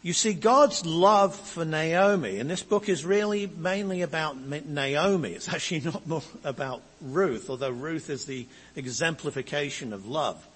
You 0.00 0.12
see, 0.12 0.32
God's 0.32 0.86
love 0.86 1.34
for 1.34 1.64
Naomi, 1.64 2.38
and 2.38 2.48
this 2.48 2.62
book 2.62 2.88
is 2.88 3.04
really 3.04 3.46
mainly 3.46 4.02
about 4.02 4.38
Naomi. 4.38 5.30
It's 5.30 5.48
actually 5.52 5.80
not 5.80 6.06
more 6.06 6.22
about 6.44 6.82
Ruth, 7.00 7.50
although 7.50 7.70
Ruth 7.70 8.08
is 8.08 8.24
the 8.24 8.46
exemplification 8.76 9.92
of 9.92 10.06
love. 10.06 10.46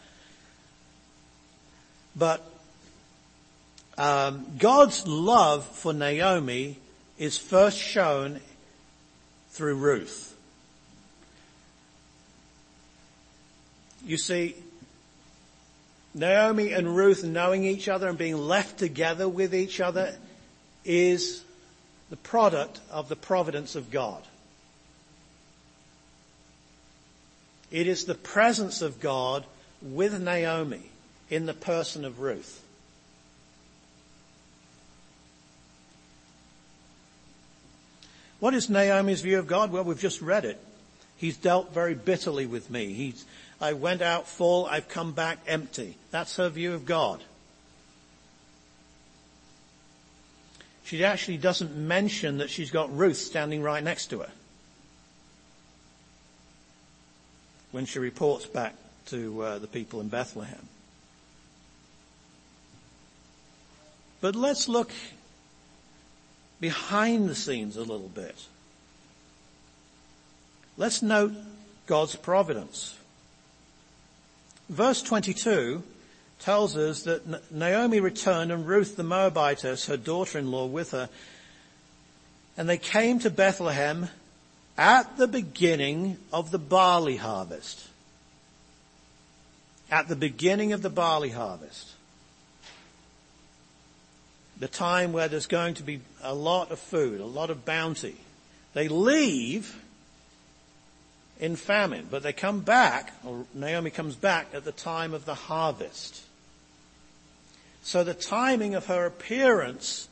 But 2.15 2.45
um, 3.99 4.47
God's 4.59 5.07
love 5.07 5.67
for 5.67 5.93
Naomi 5.93 6.79
is 7.19 7.37
first 7.37 7.79
shown 7.79 8.41
through 9.51 9.77
Ruth. 9.77 10.37
You 14.05 14.19
see, 14.19 14.57
Naomi 16.15 16.73
and 16.73 16.95
Ruth 16.97 17.25
knowing 17.25 17.65
each 17.65 17.89
other 17.89 18.09
and 18.09 18.19
being 18.19 18.37
left 18.37 18.79
together 18.79 19.29
with 19.29 19.55
each 19.55 19.81
other 19.81 20.15
is 20.85 21.43
the 22.11 22.17
product 22.17 22.81
of 22.91 23.09
the 23.09 23.17
providence 23.17 23.75
of 23.77 23.91
God. 23.91 24.23
It 27.71 27.87
is 27.87 28.05
the 28.05 28.15
presence 28.15 28.83
of 28.83 29.01
God 29.01 29.47
with 29.81 30.21
Naomi 30.21 30.91
in 31.31 31.47
the 31.47 31.55
person 31.55 32.05
of 32.05 32.21
Ruth. 32.21 32.63
What 38.41 38.55
is 38.55 38.69
Naomi's 38.69 39.23
view 39.23 39.39
of 39.39 39.47
God? 39.47 39.73
Well, 39.73 39.85
we've 39.85 39.99
just 39.99 40.21
read 40.21 40.45
it. 40.45 40.61
He's 41.17 41.37
dealt 41.37 41.73
very 41.73 41.95
bitterly 41.95 42.45
with 42.45 42.69
me. 42.69 42.93
He's, 42.93 43.25
I 43.63 43.75
went 43.75 44.03
out 44.03 44.27
full, 44.27 44.67
I've 44.67 44.89
come 44.89 45.13
back 45.13 45.39
empty. 45.47 45.97
That's 46.11 46.35
her 46.37 46.49
view 46.49 46.75
of 46.75 46.85
God. 46.85 47.23
She 50.85 51.05
actually 51.05 51.37
doesn't 51.37 51.77
mention 51.77 52.39
that 52.39 52.51
she's 52.51 52.73
got 52.73 52.95
Ruth 52.95 53.19
standing 53.19 53.63
right 53.63 53.83
next 53.83 54.07
to 54.09 54.19
her. 54.19 54.31
When 57.71 57.87
she 57.87 58.01
reports 58.01 58.47
back 58.47 58.75
to 59.07 59.43
uh, 59.43 59.59
the 59.61 59.69
people 59.69 60.01
in 60.01 60.09
Bethlehem. 60.09 60.69
But 64.21 64.35
let's 64.35 64.69
look 64.69 64.91
behind 66.61 67.29
the 67.29 67.35
scenes 67.37 67.77
a 67.77 67.81
little 67.81 68.11
bit. 68.13 68.37
Let's 70.77 71.01
note 71.01 71.33
God's 71.87 72.17
providence. 72.17 72.99
Verse 74.69 75.03
22 75.03 75.83
tells 76.41 76.77
us 76.77 77.03
that 77.03 77.53
Naomi 77.53 78.01
returned 78.01 78.51
and 78.51 78.67
Ruth 78.67 78.97
the 78.97 79.03
Moabitess, 79.03 79.87
her 79.87 79.97
daughter-in-law, 79.97 80.67
with 80.67 80.91
her. 80.91 81.09
And 82.57 82.69
they 82.69 82.79
came 82.79 83.19
to 83.21 83.31
Bethlehem 83.31 84.09
at 84.77 85.17
the 85.17 85.29
beginning 85.29 86.19
of 86.33 86.51
the 86.51 86.59
barley 86.59 87.17
harvest. 87.17 87.87
At 89.91 90.09
the 90.09 90.17
beginning 90.17 90.73
of 90.73 90.83
the 90.83 90.91
barley 90.91 91.31
harvest. 91.31 91.93
The 94.59 94.69
time 94.69 95.13
where 95.13 95.29
there's 95.29 95.47
going 95.47 95.75
to 95.75 95.83
be 95.83 96.01
a 96.23 96.35
lot 96.35 96.71
of 96.71 96.79
food, 96.79 97.21
a 97.21 97.27
lot 97.27 97.51
of 97.51 97.65
bounty. 97.65 98.17
They 98.75 98.89
leave 98.89 99.81
in 101.43 101.57
famine, 101.57 102.07
but 102.09 102.23
they 102.23 102.33
come 102.33 102.61
back, 102.61 103.13
or 103.25 103.45
Naomi 103.53 103.91
comes 103.91 104.15
back 104.15 104.47
at 104.55 104.65
the 104.65 104.71
time 104.71 105.13
of 105.13 105.25
the 105.25 105.35
harvest. 105.35 106.23
So 107.83 108.05
the 108.05 108.15
timing 108.15 108.77
of 108.77 108.87
her 108.87 109.07
appearance 109.07 110.09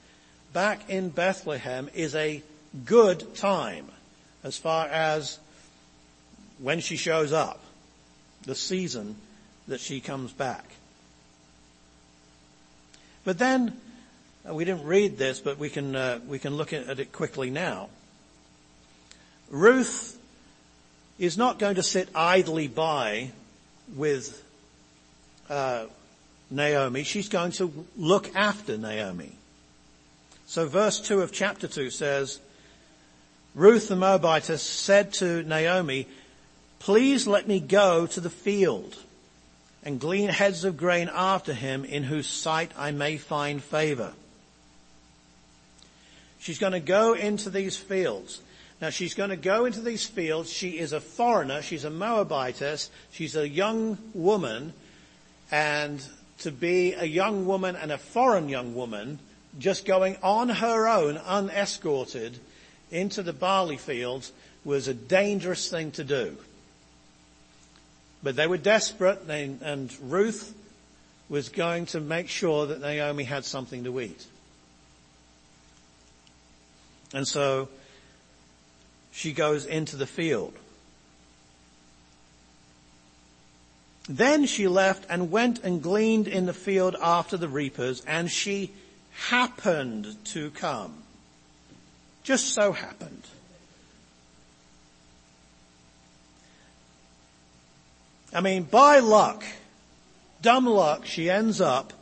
back 0.53 0.91
in 0.91 1.11
Bethlehem 1.11 1.89
is 1.95 2.17
a 2.17 2.43
good 2.85 3.37
time 3.37 3.87
as 4.43 4.59
far 4.59 4.89
as 4.89 5.39
when 6.59 6.81
she 6.81 6.97
shows 6.97 7.33
up, 7.33 7.61
the 8.43 8.57
season 8.57 9.15
that 9.69 9.79
she 9.79 10.01
comes 10.01 10.33
back. 10.33 10.65
But 13.25 13.39
then, 13.39 13.81
uh, 14.49 14.53
we 14.53 14.65
didn't 14.65 14.85
read 14.85 15.17
this, 15.17 15.39
but 15.39 15.59
we 15.59 15.71
can, 15.71 15.95
uh, 15.95 16.19
we 16.27 16.41
can 16.41 16.57
look 16.57 16.73
at 16.73 16.99
it 16.99 17.13
quickly 17.13 17.51
now. 17.51 17.89
Ruth 19.49 20.17
is 21.21 21.37
not 21.37 21.59
going 21.59 21.75
to 21.75 21.83
sit 21.83 22.09
idly 22.15 22.67
by 22.67 23.31
with 23.95 24.43
uh, 25.51 25.85
Naomi. 26.51 27.03
She's 27.03 27.29
going 27.29 27.53
to 27.53 27.85
look 27.95 28.35
after 28.35 28.79
Naomi. 28.79 29.33
So 30.47 30.67
verse 30.67 30.99
2 30.99 31.21
of 31.21 31.31
chapter 31.31 31.69
2 31.69 31.91
says, 31.91 32.41
Ruth 33.55 33.89
the 33.89 33.97
Moabitess 33.97 34.63
said 34.63 35.13
to 35.15 35.43
Naomi, 35.43 36.09
please 36.79 37.27
let 37.27 37.47
me 37.47 37.61
go 37.61 38.07
to 38.07 38.21
the 38.21 38.31
field 38.31 38.97
and 39.85 40.01
glean 40.01 40.31
heads 40.31 40.65
of 40.65 40.79
grain 40.79 41.11
after 41.13 41.53
him 41.53 41.85
in 41.85 42.03
whose 42.03 42.29
sight 42.29 42.73
I 42.79 42.93
may 42.93 43.19
find 43.19 43.63
favor. 43.63 44.15
She's 46.39 46.59
going 46.59 46.73
to 46.73 46.81
go 46.81 47.13
into 47.13 47.51
these 47.51 47.77
fields. 47.77 48.41
Now 48.81 48.91
she's 48.91 49.15
going 49.15 49.31
to 49.31 49.37
go 49.37 49.67
into 49.67 49.81
these 49.81 50.07
fields. 50.07 50.51
She 50.51 50.79
is 50.79 50.93
a 50.93 51.01
foreigner. 51.01 51.61
She's 51.63 51.85
a 51.85 51.91
Moabitess. 51.91 52.91
She's 53.13 53.37
a 53.37 53.49
young 53.49 53.99
woman. 54.15 54.73
And 55.51 56.03
to 56.39 56.51
be 56.51 56.95
a 56.95 57.05
young 57.05 57.47
woman 57.47 57.77
and 57.77 57.93
a 57.93 57.99
foreign 57.99 58.49
young 58.49 58.75
woman, 58.75 59.19
just 59.59 59.85
going 59.85 60.17
on 60.23 60.49
her 60.49 60.89
own, 60.89 61.19
unescorted, 61.19 62.39
into 62.91 63.23
the 63.23 63.33
barley 63.33 63.77
fields 63.77 64.33
was 64.65 64.89
a 64.89 64.95
dangerous 64.95 65.71
thing 65.71 65.91
to 65.93 66.05
do. 66.05 66.37
But 68.23 68.37
they 68.37 68.47
were 68.47 68.59
desperate 68.59 69.21
and 69.29 69.95
Ruth 70.03 70.55
was 71.29 71.49
going 71.49 71.87
to 71.87 72.01
make 72.01 72.29
sure 72.29 72.67
that 72.67 72.81
Naomi 72.81 73.25
had 73.25 73.45
something 73.45 73.85
to 73.85 74.01
eat. 74.01 74.27
And 77.15 77.27
so 77.27 77.69
she 79.13 79.33
goes 79.33 79.65
into 79.65 79.97
the 79.97 80.07
field. 80.07 80.55
Then 84.09 84.47
she 84.47 84.67
left 84.67 85.07
and 85.09 85.31
went 85.31 85.61
and 85.61 85.83
gleaned 85.83 86.27
in 86.27 86.47
the 86.47 86.53
field 86.53 86.97
after 87.01 87.37
the 87.37 87.49
reapers, 87.49 88.03
and 88.07 88.31
she 88.31 88.73
happened 89.13 90.17
to 90.27 90.51
come. 90.51 90.95
Just 92.25 92.49
so 92.55 92.73
happened. 92.73 93.23
I 98.33 98.41
mean, 98.41 98.65
by 98.65 99.01
luck, 99.01 99.45
dumb 100.43 100.67
luck, 100.67 101.05
she 101.05 101.31
ends 101.31 101.61
up 101.61 101.93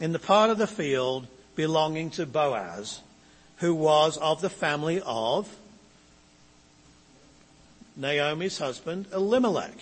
in 0.00 0.12
the 0.12 0.18
part 0.18 0.50
of 0.50 0.58
the 0.58 0.66
field 0.66 1.26
belonging 1.54 2.10
to 2.10 2.26
Boaz, 2.26 3.00
who 3.58 3.74
was 3.74 4.16
of 4.16 4.40
the 4.40 4.50
family 4.50 5.02
of 5.04 5.54
Naomi's 8.00 8.58
husband, 8.58 9.06
Elimelech. 9.12 9.76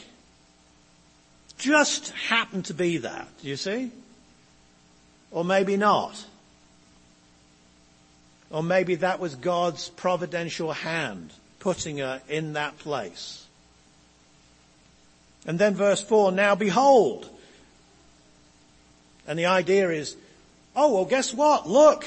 Just 1.56 2.10
happened 2.10 2.66
to 2.66 2.74
be 2.74 2.98
that, 2.98 3.28
do 3.40 3.48
you 3.48 3.56
see? 3.56 3.90
Or 5.30 5.44
maybe 5.44 5.76
not. 5.76 6.24
Or 8.50 8.62
maybe 8.62 8.96
that 8.96 9.20
was 9.20 9.34
God's 9.34 9.88
providential 9.90 10.72
hand 10.72 11.32
putting 11.60 11.98
her 11.98 12.20
in 12.28 12.54
that 12.54 12.78
place. 12.78 13.44
And 15.46 15.58
then 15.58 15.74
verse 15.74 16.02
4, 16.02 16.32
now 16.32 16.54
behold. 16.54 17.28
And 19.26 19.38
the 19.38 19.46
idea 19.46 19.90
is, 19.90 20.16
oh, 20.74 20.94
well, 20.94 21.04
guess 21.04 21.32
what? 21.34 21.68
Look, 21.68 22.06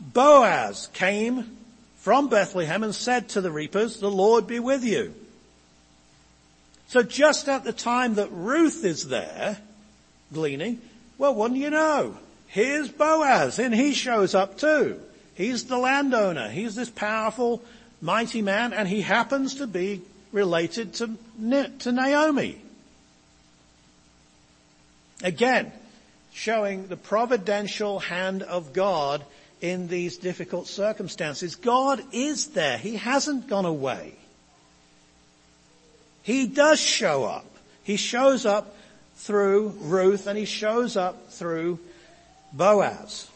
Boaz 0.00 0.88
came 0.92 1.56
from 2.04 2.28
Bethlehem 2.28 2.82
and 2.82 2.94
said 2.94 3.30
to 3.30 3.40
the 3.40 3.50
reapers, 3.50 3.96
the 3.96 4.10
Lord 4.10 4.46
be 4.46 4.60
with 4.60 4.84
you. 4.84 5.14
So 6.86 7.02
just 7.02 7.48
at 7.48 7.64
the 7.64 7.72
time 7.72 8.16
that 8.16 8.28
Ruth 8.30 8.84
is 8.84 9.08
there, 9.08 9.56
gleaning, 10.30 10.82
well, 11.16 11.34
wouldn't 11.34 11.58
you 11.58 11.70
know? 11.70 12.18
Here's 12.46 12.90
Boaz, 12.90 13.58
and 13.58 13.74
he 13.74 13.94
shows 13.94 14.34
up 14.34 14.58
too. 14.58 15.00
He's 15.34 15.64
the 15.64 15.78
landowner. 15.78 16.50
He's 16.50 16.74
this 16.74 16.90
powerful, 16.90 17.62
mighty 18.02 18.42
man, 18.42 18.74
and 18.74 18.86
he 18.86 19.00
happens 19.00 19.54
to 19.54 19.66
be 19.66 20.02
related 20.30 20.92
to, 20.96 21.16
to 21.78 21.90
Naomi. 21.90 22.60
Again, 25.22 25.72
showing 26.34 26.88
the 26.88 26.98
providential 26.98 27.98
hand 27.98 28.42
of 28.42 28.74
God 28.74 29.24
in 29.64 29.88
these 29.88 30.18
difficult 30.18 30.66
circumstances. 30.66 31.56
God 31.56 32.02
is 32.12 32.48
there. 32.48 32.76
He 32.76 32.96
hasn't 32.96 33.48
gone 33.48 33.64
away. 33.64 34.12
He 36.22 36.46
does 36.46 36.78
show 36.78 37.24
up. 37.24 37.46
He 37.82 37.96
shows 37.96 38.44
up 38.44 38.76
through 39.16 39.74
Ruth 39.80 40.26
and 40.26 40.36
he 40.36 40.44
shows 40.44 40.98
up 40.98 41.30
through 41.30 41.78
Boaz. 42.52 43.30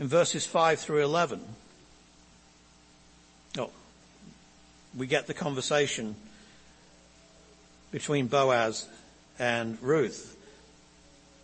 In 0.00 0.08
verses 0.08 0.44
5 0.44 0.80
through 0.80 1.04
11, 1.04 1.40
oh, 3.58 3.70
we 4.96 5.06
get 5.06 5.28
the 5.28 5.34
conversation 5.34 6.16
between 7.90 8.26
Boaz 8.26 8.88
and 9.38 9.80
Ruth. 9.82 10.36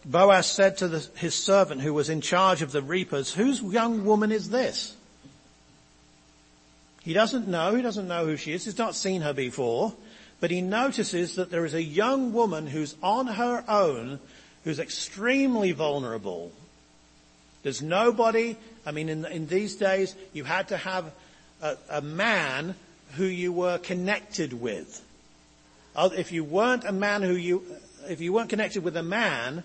Boaz 0.04 0.46
said 0.46 0.78
to 0.78 0.88
the, 0.88 1.08
his 1.16 1.34
servant 1.34 1.80
who 1.80 1.94
was 1.94 2.08
in 2.08 2.20
charge 2.20 2.60
of 2.62 2.72
the 2.72 2.82
reapers, 2.82 3.32
whose 3.32 3.62
young 3.62 4.04
woman 4.04 4.30
is 4.30 4.50
this? 4.50 4.94
He 7.02 7.12
doesn't 7.12 7.48
know, 7.48 7.74
he 7.74 7.82
doesn't 7.82 8.08
know 8.08 8.26
who 8.26 8.36
she 8.36 8.52
is, 8.52 8.64
he's 8.64 8.78
not 8.78 8.94
seen 8.94 9.22
her 9.22 9.32
before, 9.32 9.94
but 10.40 10.50
he 10.50 10.60
notices 10.60 11.36
that 11.36 11.50
there 11.50 11.64
is 11.64 11.74
a 11.74 11.82
young 11.82 12.32
woman 12.32 12.66
who's 12.66 12.96
on 13.02 13.26
her 13.26 13.62
own, 13.68 14.20
who's 14.64 14.78
extremely 14.78 15.72
vulnerable. 15.72 16.50
There's 17.62 17.82
nobody, 17.82 18.56
I 18.84 18.92
mean 18.92 19.08
in, 19.08 19.24
in 19.26 19.46
these 19.46 19.76
days, 19.76 20.14
you 20.32 20.44
had 20.44 20.68
to 20.68 20.76
have 20.76 21.12
a, 21.62 21.76
a 21.90 22.00
man 22.02 22.74
who 23.16 23.24
you 23.24 23.52
were 23.52 23.78
connected 23.78 24.52
with. 24.52 25.03
If 25.96 26.32
you 26.32 26.44
weren't 26.44 26.84
a 26.84 26.92
man 26.92 27.22
who 27.22 27.34
you, 27.34 27.62
if 28.08 28.20
you 28.20 28.32
weren't 28.32 28.50
connected 28.50 28.82
with 28.82 28.96
a 28.96 29.02
man, 29.02 29.62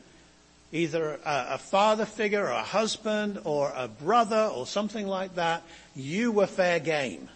either 0.71 1.19
a, 1.25 1.45
a 1.51 1.57
father 1.57 2.05
figure 2.05 2.45
or 2.45 2.51
a 2.51 2.63
husband 2.63 3.39
or 3.43 3.73
a 3.75 3.87
brother 3.87 4.51
or 4.53 4.67
something 4.67 5.07
like 5.07 5.35
that, 5.35 5.63
you 5.95 6.31
were 6.31 6.47
fair 6.47 6.79
game. 6.79 7.29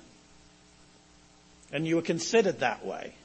And 1.71 1.87
you 1.87 1.95
were 1.95 2.03
considered 2.03 2.59
that 2.59 2.85
way. 2.85 3.15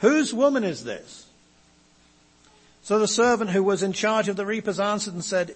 Whose 0.00 0.34
woman 0.34 0.64
is 0.64 0.84
this? 0.84 1.26
So 2.82 2.98
the 2.98 3.08
servant 3.08 3.50
who 3.50 3.62
was 3.62 3.82
in 3.82 3.92
charge 3.92 4.28
of 4.28 4.36
the 4.36 4.46
reapers 4.46 4.78
answered 4.78 5.14
and 5.14 5.24
said, 5.24 5.54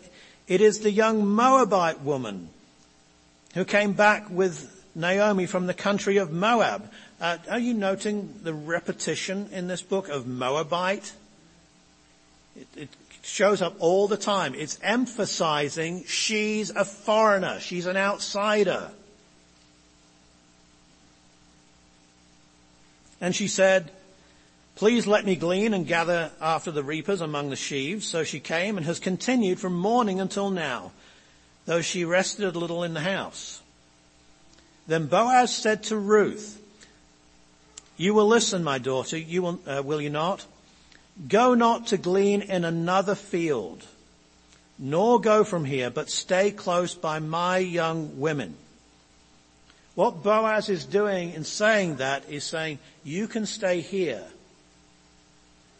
it 0.49 0.61
is 0.61 0.81
the 0.81 0.91
young 0.91 1.27
Moabite 1.27 2.01
woman 2.01 2.49
who 3.55 3.65
came 3.65 3.93
back 3.93 4.29
with 4.29 4.82
Naomi 4.95 5.47
from 5.47 5.67
the 5.67 5.75
country 5.75 6.19
of 6.19 6.31
Moab. 6.31 6.91
Uh, 7.21 7.39
are 7.51 7.59
you 7.59 7.75
noting 7.75 8.35
the 8.43 8.53
repetition 8.53 9.49
in 9.53 9.69
this 9.69 9.83
book 9.83 10.09
of 10.09 10.27
Moabite? 10.27 11.13
It, 12.57 12.69
it 12.77 12.89
shows 13.23 13.63
up 13.63 13.77
all 13.79 14.09
the 14.09 14.17
time. 14.17 14.55
It's 14.55 14.79
emphasizing 14.83 16.05
she's 16.05 16.71
a 16.71 16.85
foreigner. 16.85 17.61
She's 17.61 17.87
an 17.87 17.97
outsider. 17.97 18.91
And 23.21 23.35
she 23.35 23.47
said, 23.47 23.93
please 24.75 25.07
let 25.07 25.25
me 25.25 25.37
glean 25.37 25.73
and 25.73 25.87
gather 25.87 26.33
after 26.41 26.73
the 26.73 26.83
reapers 26.83 27.21
among 27.21 27.51
the 27.51 27.57
sheaves. 27.57 28.07
So 28.07 28.25
she 28.25 28.41
came 28.41 28.77
and 28.77 28.85
has 28.85 28.99
continued 28.99 29.61
from 29.61 29.79
morning 29.79 30.21
until 30.21 30.51
now, 30.51 30.91
though 31.65 31.83
she 31.83 32.05
rested 32.05 32.55
a 32.55 32.59
little 32.59 32.83
in 32.83 32.95
the 32.95 33.01
house. 33.01 33.62
Then 34.87 35.07
Boaz 35.07 35.55
said 35.55 35.85
to 35.85 35.97
Ruth, 35.97 36.61
you 37.97 38.15
will 38.15 38.27
listen, 38.27 38.65
my 38.65 38.79
daughter, 38.79 39.17
you 39.17 39.43
will, 39.43 39.61
uh, 39.67 39.83
will 39.85 40.01
you 40.01 40.11
not? 40.11 40.45
Go 41.29 41.55
not 41.55 41.89
to 41.89 41.99
glean 41.99 42.43
in 42.43 42.65
another 42.65 43.15
field, 43.15 43.85
nor 44.79 45.21
go 45.21 45.45
from 45.45 45.65
here, 45.65 45.91
but 45.91 46.11
stay 46.11 46.51
close 46.51 46.95
by 46.95 47.19
my 47.19 47.59
young 47.59 48.19
women. 48.19 48.57
What 49.95 50.23
Boaz 50.23 50.69
is 50.69 50.87
doing 50.87 51.35
in 51.35 51.45
saying 51.45 51.97
that 51.97 52.29
is 52.29 52.45
saying, 52.45 52.79
you 53.05 53.29
can 53.29 53.45
stay 53.45 53.81
here. 53.81 54.25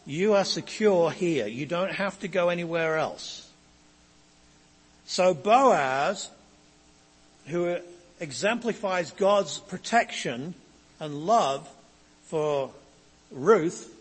You 0.05 0.33
are 0.35 0.45
secure 0.45 1.09
here. 1.09 1.47
You 1.47 1.65
don't 1.65 1.91
have 1.91 2.19
to 2.19 2.27
go 2.27 2.49
anywhere 2.49 2.97
else. 2.97 3.49
So 5.05 5.33
Boaz, 5.33 6.29
who 7.47 7.77
exemplifies 8.23 9.11
God's 9.11 9.59
protection 9.59 10.55
and 10.99 11.25
love, 11.25 11.69
for 12.23 12.71
Ruth 13.31 13.93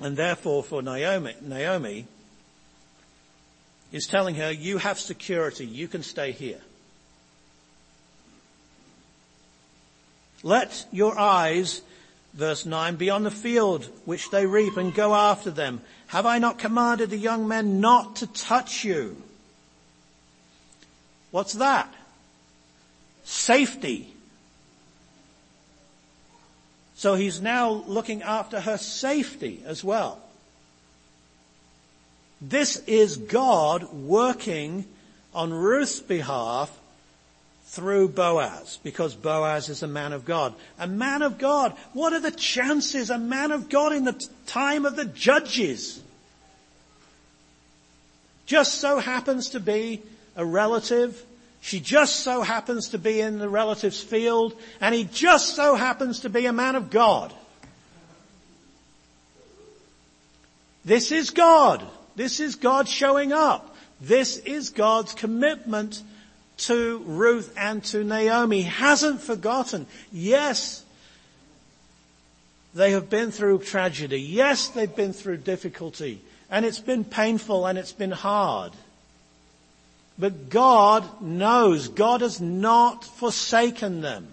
and 0.00 0.16
therefore 0.16 0.62
for 0.62 0.82
Naomi, 0.82 1.34
Naomi 1.40 2.06
is 3.92 4.06
telling 4.06 4.34
her, 4.34 4.50
you 4.50 4.78
have 4.78 4.98
security, 4.98 5.64
you 5.64 5.88
can 5.88 6.02
stay 6.02 6.32
here. 6.32 6.60
Let 10.42 10.86
your 10.92 11.18
eyes, 11.18 11.80
verse 12.34 12.66
9, 12.66 12.96
be 12.96 13.10
on 13.10 13.22
the 13.22 13.30
field 13.30 13.88
which 14.04 14.30
they 14.30 14.46
reap 14.46 14.76
and 14.76 14.94
go 14.94 15.14
after 15.14 15.50
them. 15.50 15.80
Have 16.08 16.26
I 16.26 16.38
not 16.38 16.58
commanded 16.58 17.10
the 17.10 17.16
young 17.16 17.48
men 17.48 17.80
not 17.80 18.16
to 18.16 18.26
touch 18.26 18.84
you? 18.84 19.22
What's 21.30 21.54
that? 21.54 21.92
Safety. 23.26 24.12
So 26.94 27.14
he's 27.14 27.42
now 27.42 27.84
looking 27.86 28.22
after 28.22 28.60
her 28.60 28.78
safety 28.78 29.62
as 29.66 29.84
well. 29.84 30.20
This 32.40 32.76
is 32.86 33.16
God 33.16 33.92
working 33.92 34.86
on 35.34 35.52
Ruth's 35.52 36.00
behalf 36.00 36.70
through 37.66 38.08
Boaz, 38.08 38.78
because 38.82 39.14
Boaz 39.14 39.68
is 39.68 39.82
a 39.82 39.88
man 39.88 40.12
of 40.12 40.24
God. 40.24 40.54
A 40.78 40.86
man 40.86 41.20
of 41.20 41.36
God. 41.36 41.76
What 41.92 42.12
are 42.12 42.20
the 42.20 42.30
chances 42.30 43.10
a 43.10 43.18
man 43.18 43.50
of 43.50 43.68
God 43.68 43.92
in 43.92 44.04
the 44.04 44.26
time 44.46 44.86
of 44.86 44.96
the 44.96 45.04
judges 45.04 46.00
just 48.46 48.80
so 48.80 49.00
happens 49.00 49.50
to 49.50 49.60
be 49.60 50.00
a 50.36 50.46
relative 50.46 51.20
she 51.66 51.80
just 51.80 52.20
so 52.20 52.42
happens 52.42 52.90
to 52.90 52.98
be 52.98 53.20
in 53.20 53.40
the 53.40 53.48
relative's 53.48 54.00
field 54.00 54.54
and 54.80 54.94
he 54.94 55.02
just 55.02 55.56
so 55.56 55.74
happens 55.74 56.20
to 56.20 56.28
be 56.28 56.46
a 56.46 56.52
man 56.52 56.76
of 56.76 56.90
God. 56.90 57.34
This 60.84 61.10
is 61.10 61.30
God. 61.30 61.84
This 62.14 62.38
is 62.38 62.54
God 62.54 62.86
showing 62.86 63.32
up. 63.32 63.74
This 64.00 64.36
is 64.36 64.70
God's 64.70 65.12
commitment 65.12 66.04
to 66.58 67.02
Ruth 67.04 67.52
and 67.56 67.82
to 67.86 68.04
Naomi. 68.04 68.62
He 68.62 68.68
hasn't 68.68 69.20
forgotten. 69.20 69.88
Yes, 70.12 70.84
they 72.76 72.92
have 72.92 73.10
been 73.10 73.32
through 73.32 73.58
tragedy. 73.58 74.20
Yes, 74.20 74.68
they've 74.68 74.94
been 74.94 75.12
through 75.12 75.38
difficulty. 75.38 76.22
And 76.48 76.64
it's 76.64 76.78
been 76.78 77.02
painful 77.02 77.66
and 77.66 77.76
it's 77.76 77.90
been 77.90 78.12
hard. 78.12 78.72
But 80.18 80.48
God 80.48 81.20
knows. 81.20 81.88
God 81.88 82.22
has 82.22 82.40
not 82.40 83.04
forsaken 83.04 84.00
them. 84.00 84.28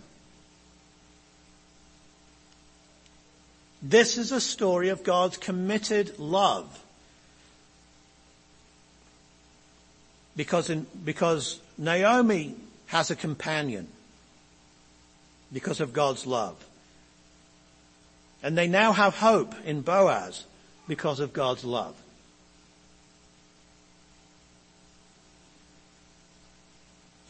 This 3.81 4.17
is 4.17 4.31
a 4.31 4.39
story 4.39 4.89
of 4.89 5.03
God's 5.03 5.35
committed 5.37 6.17
love. 6.17 6.79
Because, 10.37 10.69
in, 10.69 10.87
because 11.03 11.59
Naomi 11.77 12.55
has 12.87 13.11
a 13.11 13.15
companion 13.15 13.87
because 15.51 15.81
of 15.81 15.93
God's 15.93 16.25
love. 16.25 16.55
And 18.41 18.57
they 18.57 18.67
now 18.67 18.91
have 18.93 19.15
hope 19.15 19.53
in 19.65 19.81
Boaz 19.81 20.45
because 20.87 21.19
of 21.19 21.33
God's 21.33 21.63
love. 21.63 21.95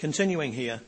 Continuing 0.03 0.51
here. 0.51 0.81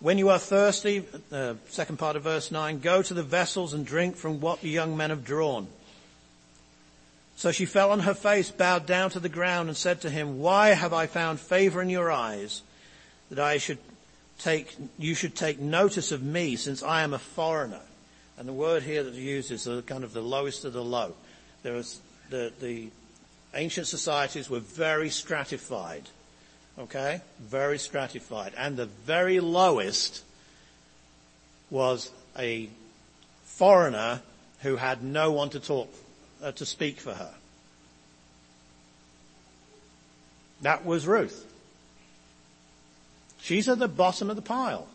When 0.00 0.16
you 0.16 0.30
are 0.30 0.38
thirsty, 0.38 1.04
uh, 1.30 1.56
second 1.68 1.98
part 1.98 2.16
of 2.16 2.22
verse 2.22 2.50
9, 2.50 2.78
go 2.78 3.02
to 3.02 3.12
the 3.12 3.22
vessels 3.22 3.74
and 3.74 3.84
drink 3.84 4.16
from 4.16 4.40
what 4.40 4.62
the 4.62 4.70
young 4.70 4.96
men 4.96 5.10
have 5.10 5.26
drawn. 5.26 5.66
So 7.36 7.52
she 7.52 7.66
fell 7.66 7.90
on 7.90 8.00
her 8.00 8.14
face, 8.14 8.50
bowed 8.50 8.86
down 8.86 9.10
to 9.10 9.20
the 9.20 9.28
ground 9.28 9.68
and 9.68 9.76
said 9.76 10.00
to 10.00 10.10
him, 10.10 10.38
why 10.38 10.70
have 10.70 10.94
I 10.94 11.06
found 11.06 11.38
favor 11.38 11.82
in 11.82 11.90
your 11.90 12.10
eyes 12.10 12.62
that 13.28 13.38
I 13.38 13.58
should 13.58 13.76
take, 14.38 14.74
you 14.98 15.14
should 15.14 15.36
take 15.36 15.60
notice 15.60 16.12
of 16.12 16.22
me 16.22 16.56
since 16.56 16.82
I 16.82 17.02
am 17.02 17.12
a 17.12 17.18
foreigner? 17.18 17.82
And 18.38 18.48
the 18.48 18.54
word 18.54 18.84
here 18.84 19.02
that 19.02 19.12
is 19.12 19.18
used 19.18 19.50
is 19.50 19.64
the 19.64 19.82
kind 19.82 20.02
of 20.02 20.14
the 20.14 20.22
lowest 20.22 20.64
of 20.64 20.72
the 20.72 20.82
low. 20.82 21.12
The, 21.62 21.86
the 22.30 22.88
ancient 23.52 23.86
societies 23.86 24.48
were 24.48 24.60
very 24.60 25.10
stratified. 25.10 26.08
Okay? 26.78 27.20
Very 27.40 27.78
stratified. 27.78 28.52
And 28.56 28.76
the 28.76 28.86
very 28.86 29.40
lowest 29.40 30.22
was 31.70 32.10
a 32.38 32.68
foreigner 33.44 34.20
who 34.60 34.76
had 34.76 35.02
no 35.02 35.32
one 35.32 35.50
to 35.50 35.60
talk 35.60 35.92
uh, 36.42 36.52
to 36.52 36.66
speak 36.66 36.98
for 36.98 37.14
her. 37.14 37.34
That 40.62 40.84
was 40.84 41.06
Ruth. 41.06 41.46
She's 43.40 43.68
at 43.68 43.78
the 43.78 43.88
bottom 43.88 44.30
of 44.30 44.36
the 44.36 44.42
pile. 44.42 44.88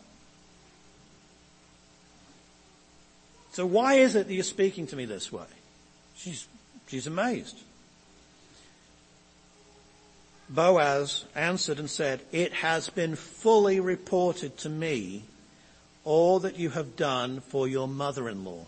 So 3.52 3.66
why 3.66 3.94
is 3.94 4.14
it 4.14 4.26
that 4.26 4.34
you're 4.34 4.42
speaking 4.42 4.86
to 4.88 4.96
me 4.96 5.04
this 5.04 5.30
way? 5.30 5.46
She's, 6.16 6.46
she's 6.88 7.06
amazed. 7.06 7.56
Boaz 10.50 11.24
answered 11.34 11.78
and 11.78 11.88
said, 11.88 12.20
it 12.32 12.52
has 12.52 12.90
been 12.90 13.14
fully 13.14 13.80
reported 13.80 14.58
to 14.58 14.68
me 14.68 15.22
all 16.04 16.40
that 16.40 16.58
you 16.58 16.70
have 16.70 16.96
done 16.96 17.40
for 17.40 17.68
your 17.68 17.86
mother-in-law. 17.86 18.64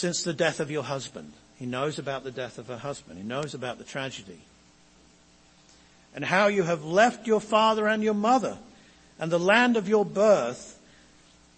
since 0.00 0.22
the 0.22 0.32
death 0.32 0.60
of 0.60 0.70
your 0.70 0.82
husband. 0.82 1.30
He 1.58 1.66
knows 1.66 1.98
about 1.98 2.24
the 2.24 2.30
death 2.30 2.56
of 2.56 2.68
her 2.68 2.78
husband. 2.78 3.18
He 3.18 3.24
knows 3.24 3.52
about 3.52 3.76
the 3.76 3.84
tragedy. 3.84 4.40
And 6.14 6.24
how 6.24 6.46
you 6.46 6.62
have 6.62 6.84
left 6.84 7.26
your 7.26 7.40
father 7.40 7.86
and 7.86 8.02
your 8.02 8.14
mother 8.14 8.56
and 9.18 9.30
the 9.30 9.38
land 9.38 9.76
of 9.76 9.88
your 9.90 10.06
birth 10.06 10.80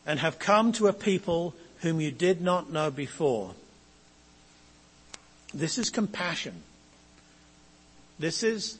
and 0.04 0.18
have 0.18 0.40
come 0.40 0.72
to 0.72 0.88
a 0.88 0.92
people 0.92 1.54
whom 1.82 2.00
you 2.00 2.10
did 2.10 2.40
not 2.40 2.72
know 2.72 2.90
before. 2.90 3.54
This 5.54 5.78
is 5.78 5.90
compassion. 5.90 6.62
This 8.18 8.42
is, 8.42 8.78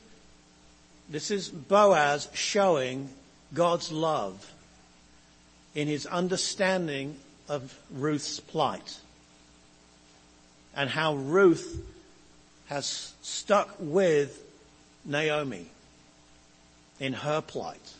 this 1.09 1.31
is 1.31 1.49
Boaz 1.49 2.29
showing 2.33 3.09
God's 3.53 3.91
love 3.91 4.51
in 5.75 5.87
his 5.87 6.05
understanding 6.05 7.17
of 7.49 7.77
Ruth's 7.91 8.39
plight 8.39 8.99
and 10.75 10.89
how 10.89 11.15
Ruth 11.15 11.83
has 12.67 13.13
stuck 13.21 13.75
with 13.79 14.41
Naomi 15.05 15.67
in 16.99 17.13
her 17.13 17.41
plight. 17.41 17.93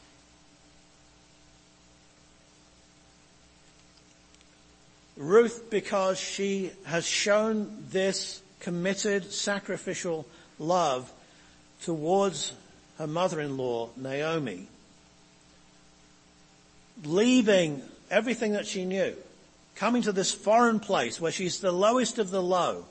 Ruth, 5.15 5.69
because 5.69 6.19
she 6.19 6.71
has 6.85 7.05
shown 7.05 7.85
this 7.91 8.41
committed 8.63 9.31
sacrificial 9.31 10.25
love 10.57 11.11
towards 11.83 12.53
her 12.97 13.07
mother-in-law, 13.07 13.89
Naomi, 13.97 14.67
leaving 17.03 17.81
everything 18.09 18.53
that 18.53 18.65
she 18.65 18.85
knew, 18.85 19.13
coming 19.75 20.01
to 20.01 20.11
this 20.11 20.31
foreign 20.31 20.79
place 20.79 21.19
where 21.19 21.31
she's 21.31 21.59
the 21.59 21.71
lowest 21.71 22.17
of 22.19 22.31
the 22.31 22.41
low, 22.41 22.85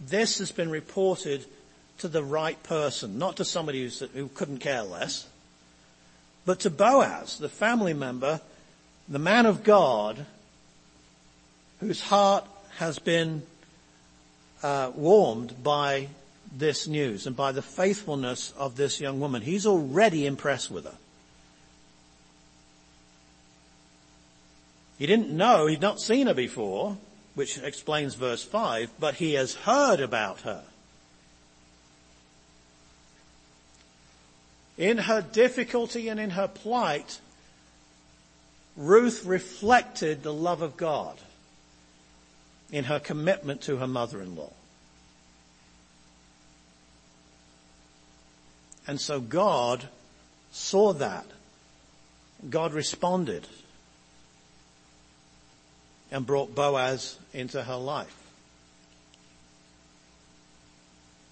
this 0.00 0.38
has 0.38 0.52
been 0.52 0.70
reported 0.70 1.44
to 1.98 2.08
the 2.08 2.22
right 2.22 2.62
person, 2.62 3.18
not 3.18 3.36
to 3.36 3.44
somebody 3.44 3.90
who 4.14 4.28
couldn't 4.28 4.58
care 4.58 4.82
less, 4.82 5.26
but 6.44 6.60
to 6.60 6.70
Boaz, 6.70 7.38
the 7.38 7.48
family 7.48 7.94
member, 7.94 8.40
the 9.08 9.18
man 9.18 9.46
of 9.46 9.64
God, 9.64 10.26
whose 11.80 12.02
heart 12.02 12.44
has 12.76 12.98
been 12.98 13.42
uh, 14.66 14.90
warmed 14.96 15.62
by 15.62 16.08
this 16.58 16.88
news 16.88 17.24
and 17.28 17.36
by 17.36 17.52
the 17.52 17.62
faithfulness 17.62 18.52
of 18.58 18.76
this 18.76 19.00
young 19.00 19.20
woman. 19.20 19.40
He's 19.40 19.64
already 19.64 20.26
impressed 20.26 20.72
with 20.72 20.86
her. 20.86 20.96
He 24.98 25.06
didn't 25.06 25.30
know, 25.30 25.68
he'd 25.68 25.80
not 25.80 26.00
seen 26.00 26.26
her 26.26 26.34
before, 26.34 26.96
which 27.36 27.58
explains 27.58 28.16
verse 28.16 28.42
5, 28.42 28.90
but 28.98 29.14
he 29.14 29.34
has 29.34 29.54
heard 29.54 30.00
about 30.00 30.40
her. 30.40 30.64
In 34.76 34.98
her 34.98 35.22
difficulty 35.22 36.08
and 36.08 36.18
in 36.18 36.30
her 36.30 36.48
plight, 36.48 37.20
Ruth 38.76 39.24
reflected 39.24 40.24
the 40.24 40.34
love 40.34 40.60
of 40.60 40.76
God 40.76 41.20
in 42.72 42.84
her 42.84 42.98
commitment 42.98 43.60
to 43.62 43.76
her 43.76 43.86
mother-in-law. 43.86 44.52
And 48.86 49.00
so 49.00 49.20
God 49.20 49.88
saw 50.50 50.92
that. 50.94 51.26
God 52.48 52.72
responded 52.72 53.46
and 56.10 56.26
brought 56.26 56.54
Boaz 56.54 57.18
into 57.32 57.62
her 57.62 57.76
life. 57.76 58.14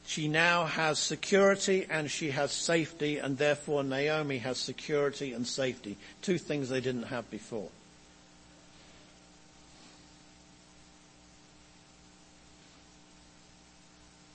She 0.07 0.29
now 0.29 0.67
has 0.67 0.99
security 0.99 1.87
and 1.89 2.11
she 2.11 2.31
has 2.31 2.53
safety 2.53 3.19
and 3.19 3.39
therefore 3.39 3.83
Naomi 3.83 4.39
has 4.39 4.59
security 4.59 5.33
and 5.33 5.47
safety. 5.47 5.97
Two 6.23 6.39
things 6.39 6.69
they 6.69 6.81
didn't 6.81 7.05
have 7.05 7.31
before. 7.31 7.71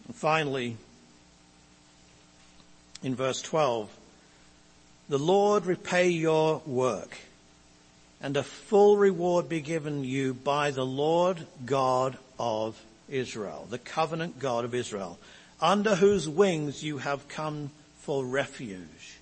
And 0.07 0.15
finally, 0.15 0.77
in 3.03 3.15
verse 3.15 3.41
12, 3.41 3.89
the 5.07 5.19
Lord 5.19 5.65
repay 5.65 6.09
your 6.09 6.61
work 6.65 7.17
and 8.21 8.35
a 8.35 8.43
full 8.43 8.97
reward 8.97 9.47
be 9.47 9.61
given 9.61 10.03
you 10.03 10.33
by 10.33 10.71
the 10.71 10.85
Lord 10.85 11.39
God 11.65 12.17
of 12.37 12.81
Israel, 13.07 13.65
the 13.69 13.77
covenant 13.77 14.39
God 14.39 14.65
of 14.65 14.75
Israel, 14.75 15.17
under 15.61 15.95
whose 15.95 16.27
wings 16.27 16.83
you 16.83 16.97
have 16.97 17.27
come 17.27 17.71
for 18.01 18.25
refuge. 18.25 19.17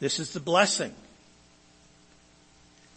This 0.00 0.18
is 0.18 0.32
the 0.32 0.40
blessing. 0.40 0.92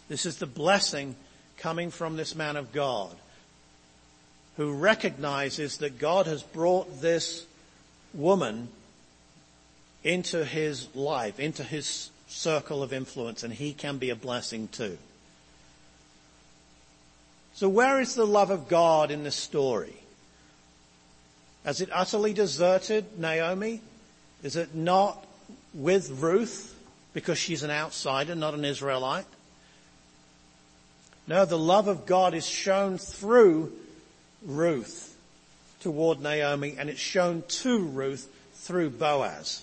This 0.08 0.26
is 0.26 0.38
the 0.38 0.46
blessing 0.46 1.14
coming 1.58 1.90
from 1.90 2.16
this 2.16 2.34
man 2.34 2.56
of 2.56 2.72
God 2.72 3.14
who 4.56 4.72
recognizes 4.72 5.78
that 5.78 5.98
God 5.98 6.26
has 6.26 6.42
brought 6.42 7.00
this 7.00 7.45
woman 8.16 8.68
into 10.02 10.44
his 10.44 10.94
life, 10.94 11.38
into 11.40 11.62
his 11.62 12.10
circle 12.28 12.82
of 12.82 12.92
influence 12.92 13.42
and 13.42 13.52
he 13.52 13.72
can 13.72 13.98
be 13.98 14.10
a 14.10 14.16
blessing 14.16 14.68
too. 14.68 14.98
So 17.54 17.68
where 17.68 18.00
is 18.00 18.14
the 18.14 18.26
love 18.26 18.50
of 18.50 18.68
God 18.68 19.10
in 19.10 19.24
this 19.24 19.34
story? 19.34 19.96
Has 21.64 21.80
it 21.80 21.88
utterly 21.92 22.32
deserted 22.32 23.18
Naomi? 23.18 23.80
Is 24.42 24.56
it 24.56 24.74
not 24.74 25.26
with 25.74 26.10
Ruth 26.22 26.74
because 27.14 27.38
she's 27.38 27.62
an 27.62 27.70
outsider, 27.70 28.34
not 28.34 28.54
an 28.54 28.64
Israelite? 28.64 29.26
No, 31.26 31.44
the 31.44 31.58
love 31.58 31.88
of 31.88 32.06
God 32.06 32.34
is 32.34 32.46
shown 32.46 32.98
through 32.98 33.72
Ruth 34.44 35.15
toward 35.80 36.20
Naomi 36.20 36.76
and 36.78 36.88
it's 36.88 37.00
shown 37.00 37.42
to 37.48 37.78
Ruth 37.78 38.28
through 38.54 38.90
Boaz. 38.90 39.62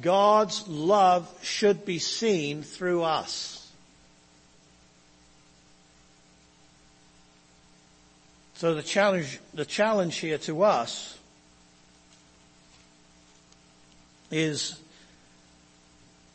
God's 0.00 0.66
love 0.68 1.28
should 1.42 1.84
be 1.84 1.98
seen 1.98 2.62
through 2.62 3.02
us. 3.02 3.56
So 8.54 8.74
the 8.74 8.82
challenge, 8.82 9.40
the 9.54 9.64
challenge 9.64 10.16
here 10.16 10.38
to 10.38 10.62
us 10.62 11.18
is, 14.30 14.78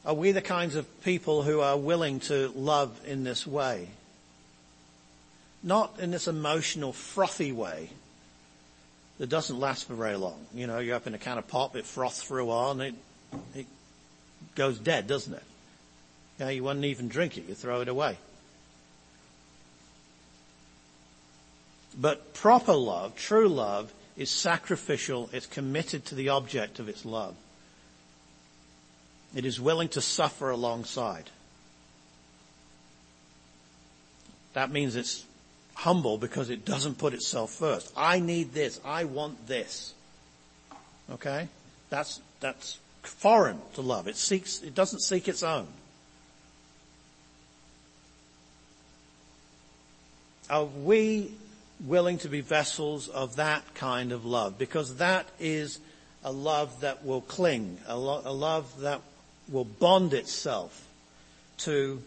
are 0.06 0.14
we 0.14 0.32
the 0.32 0.42
kinds 0.42 0.76
of 0.76 1.04
people 1.04 1.44
who 1.44 1.62
are 1.62 1.78
willing 1.78 2.20
to 2.22 2.52
love 2.56 3.00
in 3.06 3.24
this 3.24 3.46
way? 3.46 3.90
Not 5.64 6.00
in 6.00 6.12
this 6.12 6.28
emotional, 6.28 6.94
frothy 6.94 7.52
way 7.52 7.90
that 9.18 9.28
doesn't 9.28 9.60
last 9.60 9.88
for 9.88 9.96
very 9.96 10.18
long. 10.18 10.46
You 10.54 10.68
know, 10.68 10.80
you 10.80 10.94
open 10.94 11.14
a 11.14 11.18
can 11.18 11.38
of 11.38 11.48
pop, 11.48 11.76
it 11.76 11.86
froths 11.86 12.22
for 12.22 12.40
a 12.40 12.46
while, 12.46 12.72
and 12.72 12.82
it, 12.82 12.96
it 13.54 13.66
goes 14.56 14.78
dead, 14.78 15.08
doesn't 15.08 15.34
it? 15.34 15.44
Know, 16.40 16.50
you 16.50 16.64
wouldn't 16.64 16.86
even 16.86 17.08
drink 17.08 17.38
it, 17.38 17.48
you 17.48 17.54
throw 17.54 17.82
it 17.82 17.88
away. 17.88 18.18
But 21.98 22.34
proper 22.34 22.74
love, 22.74 23.16
true 23.16 23.48
love, 23.48 23.94
is 24.18 24.30
sacrificial, 24.30 25.30
it's 25.32 25.46
committed 25.46 26.06
to 26.06 26.16
the 26.16 26.30
object 26.30 26.80
of 26.80 26.90
its 26.90 27.06
love. 27.06 27.36
It 29.34 29.46
is 29.46 29.60
willing 29.60 29.90
to 29.90 30.02
suffer 30.02 30.50
alongside. 30.50 31.30
That 34.54 34.72
means 34.72 34.96
it's 34.96 35.26
humble 35.76 36.18
because 36.18 36.50
it 36.50 36.66
doesn't 36.66 36.98
put 36.98 37.14
itself 37.14 37.52
first. 37.52 37.94
I 37.96 38.20
need 38.20 38.54
this. 38.54 38.80
I 38.84 39.04
want 39.04 39.48
this. 39.48 39.94
Okay? 41.12 41.48
That's, 41.90 42.22
that's 42.40 42.80
foreign 43.04 43.60
to 43.76 43.82
love. 43.82 44.08
It 44.08 44.16
seeks, 44.16 44.62
it 44.64 44.74
doesn't 44.74 45.02
seek 45.02 45.28
its 45.28 45.44
own. 45.44 45.68
Are 50.50 50.66
we 50.66 51.32
willing 51.84 52.20
to 52.20 52.30
be 52.30 52.42
vessels 52.42 53.08
of 53.08 53.38
that 53.38 53.74
kind 53.76 54.12
of 54.12 54.26
love? 54.26 54.58
Because 54.58 54.98
that 54.98 55.28
is 55.40 55.80
a 56.24 56.32
love 56.32 56.82
that 56.82 57.06
will 57.06 57.22
cling, 57.22 57.78
a, 57.88 57.98
lo- 57.98 58.22
a 58.24 58.34
love 58.34 58.82
that 58.82 59.02
will 59.50 59.66
bond 59.66 60.14
itself 60.14 60.88
to 61.58 62.02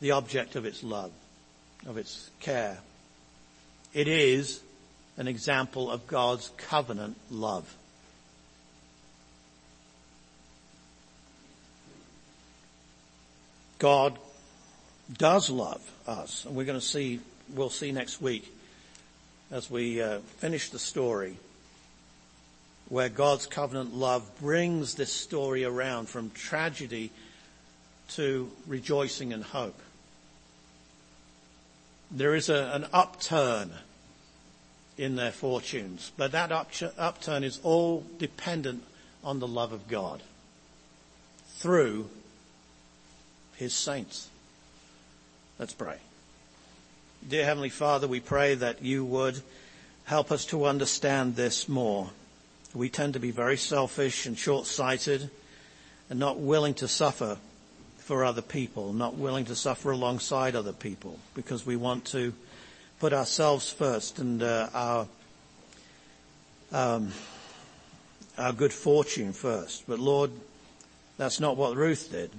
the 0.00 0.12
object 0.12 0.56
of 0.56 0.64
its 0.64 0.82
love, 0.82 1.10
of 1.86 1.96
its 1.96 2.30
care. 2.40 2.78
It 3.92 4.08
is 4.08 4.60
an 5.16 5.28
example 5.28 5.90
of 5.90 6.06
God's 6.06 6.50
covenant 6.56 7.16
love. 7.30 7.74
God 13.78 14.18
does 15.16 15.50
love 15.50 15.80
us, 16.06 16.44
and 16.44 16.54
we're 16.54 16.66
going 16.66 16.78
to 16.78 16.84
see, 16.84 17.20
we'll 17.54 17.70
see 17.70 17.92
next 17.92 18.20
week 18.20 18.50
as 19.50 19.70
we 19.70 20.00
uh, 20.00 20.20
finish 20.38 20.70
the 20.70 20.78
story 20.78 21.36
where 22.90 23.08
God's 23.08 23.46
covenant 23.46 23.94
love 23.94 24.28
brings 24.40 24.94
this 24.94 25.12
story 25.12 25.64
around 25.64 26.08
from 26.08 26.30
tragedy 26.30 27.10
to 28.10 28.50
rejoicing 28.66 29.32
and 29.32 29.44
hope. 29.44 29.80
There 32.10 32.34
is 32.34 32.48
a, 32.48 32.70
an 32.74 32.86
upturn 32.92 33.72
in 34.98 35.16
their 35.16 35.30
fortunes, 35.30 36.12
but 36.16 36.32
that 36.32 36.50
upturn 36.52 37.44
is 37.44 37.60
all 37.62 38.04
dependent 38.18 38.82
on 39.22 39.38
the 39.38 39.46
love 39.46 39.72
of 39.72 39.88
God 39.88 40.22
through 41.56 42.10
his 43.56 43.74
saints. 43.74 44.28
Let's 45.58 45.72
pray. 45.72 45.98
Dear 47.26 47.44
Heavenly 47.44 47.68
Father, 47.68 48.08
we 48.08 48.20
pray 48.20 48.54
that 48.54 48.82
you 48.82 49.04
would 49.04 49.40
help 50.04 50.32
us 50.32 50.46
to 50.46 50.64
understand 50.64 51.36
this 51.36 51.68
more. 51.68 52.10
We 52.74 52.88
tend 52.88 53.14
to 53.14 53.20
be 53.20 53.30
very 53.30 53.56
selfish 53.56 54.26
and 54.26 54.36
short-sighted 54.36 55.30
and 56.08 56.18
not 56.18 56.38
willing 56.38 56.74
to 56.74 56.88
suffer 56.88 57.36
for 58.10 58.24
other 58.24 58.42
people, 58.42 58.92
not 58.92 59.14
willing 59.14 59.44
to 59.44 59.54
suffer 59.54 59.92
alongside 59.92 60.56
other 60.56 60.72
people 60.72 61.16
because 61.36 61.64
we 61.64 61.76
want 61.76 62.04
to 62.04 62.34
put 62.98 63.12
ourselves 63.12 63.70
first 63.70 64.18
and 64.18 64.42
uh, 64.42 64.68
our 64.74 65.06
um, 66.72 67.12
our 68.36 68.52
good 68.52 68.72
fortune 68.72 69.32
first. 69.32 69.84
But 69.86 70.00
Lord, 70.00 70.32
that's 71.18 71.38
not 71.38 71.56
what 71.56 71.76
Ruth 71.76 72.10
did. 72.10 72.32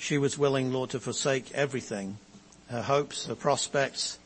She 0.00 0.18
was 0.18 0.36
willing, 0.36 0.72
Lord, 0.72 0.90
to 0.90 0.98
forsake 0.98 1.52
everything, 1.52 2.18
her 2.68 2.82
hopes, 2.82 3.26
her 3.26 3.36
prospects, 3.36 4.18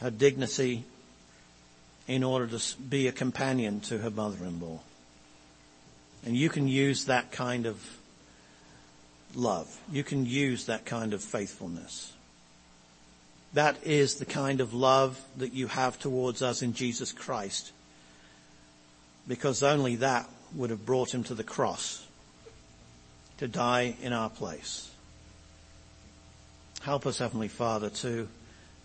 her 0.00 0.10
dignity, 0.10 0.84
in 2.08 2.24
order 2.24 2.46
to 2.46 2.76
be 2.78 3.08
a 3.08 3.12
companion 3.12 3.80
to 3.80 3.98
her 3.98 4.10
mother-in-law. 4.10 4.80
And 6.24 6.36
you 6.36 6.48
can 6.48 6.68
use 6.68 7.06
that 7.06 7.32
kind 7.32 7.66
of 7.66 7.82
love. 9.34 9.74
You 9.90 10.04
can 10.04 10.26
use 10.26 10.66
that 10.66 10.84
kind 10.84 11.14
of 11.14 11.22
faithfulness. 11.22 12.12
That 13.54 13.84
is 13.84 14.16
the 14.16 14.26
kind 14.26 14.60
of 14.60 14.74
love 14.74 15.20
that 15.38 15.52
you 15.52 15.66
have 15.66 15.98
towards 15.98 16.42
us 16.42 16.62
in 16.62 16.74
Jesus 16.74 17.12
Christ. 17.12 17.72
Because 19.26 19.62
only 19.62 19.96
that 19.96 20.28
would 20.54 20.70
have 20.70 20.84
brought 20.84 21.14
him 21.14 21.24
to 21.24 21.34
the 21.34 21.44
cross 21.44 22.06
to 23.38 23.48
die 23.48 23.96
in 24.02 24.12
our 24.12 24.30
place. 24.30 24.90
Help 26.82 27.06
us, 27.06 27.18
Heavenly 27.18 27.48
Father, 27.48 27.90
to 27.90 28.28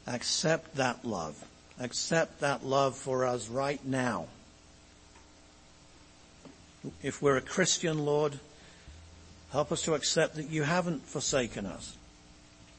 accept 0.07 0.75
that 0.75 1.05
love 1.05 1.43
accept 1.79 2.39
that 2.41 2.65
love 2.65 2.95
for 2.95 3.25
us 3.25 3.49
right 3.49 3.83
now. 3.86 4.27
If 7.01 7.21
we're 7.21 7.38
a 7.38 7.41
Christian, 7.41 8.05
Lord, 8.05 8.39
help 9.51 9.71
us 9.71 9.83
to 9.83 9.93
accept 9.93 10.36
that 10.36 10.49
you 10.49 10.63
haven't 10.63 11.05
forsaken 11.05 11.65
us, 11.65 11.95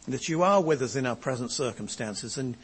that 0.08 0.28
you 0.28 0.42
are 0.42 0.62
with 0.62 0.82
us 0.82 0.96
in 0.96 1.06
our 1.06 1.16
present 1.16 1.50
circumstances, 1.50 2.38
and 2.38 2.56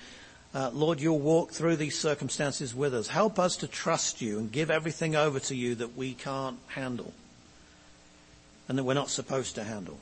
uh, 0.54 0.70
Lord, 0.74 1.00
you'll 1.00 1.18
walk 1.18 1.50
through 1.50 1.76
these 1.76 1.98
circumstances 1.98 2.74
with 2.74 2.94
us. 2.94 3.08
Help 3.08 3.38
us 3.38 3.56
to 3.58 3.66
trust 3.66 4.20
you 4.20 4.38
and 4.38 4.52
give 4.52 4.70
everything 4.70 5.16
over 5.16 5.40
to 5.40 5.56
you 5.56 5.74
that 5.76 5.96
we 5.96 6.12
can't 6.12 6.58
handle 6.68 7.12
and 8.68 8.76
that 8.76 8.84
we're 8.84 8.94
not 8.94 9.08
supposed 9.08 9.54
to 9.54 9.64
handle. 9.64 9.98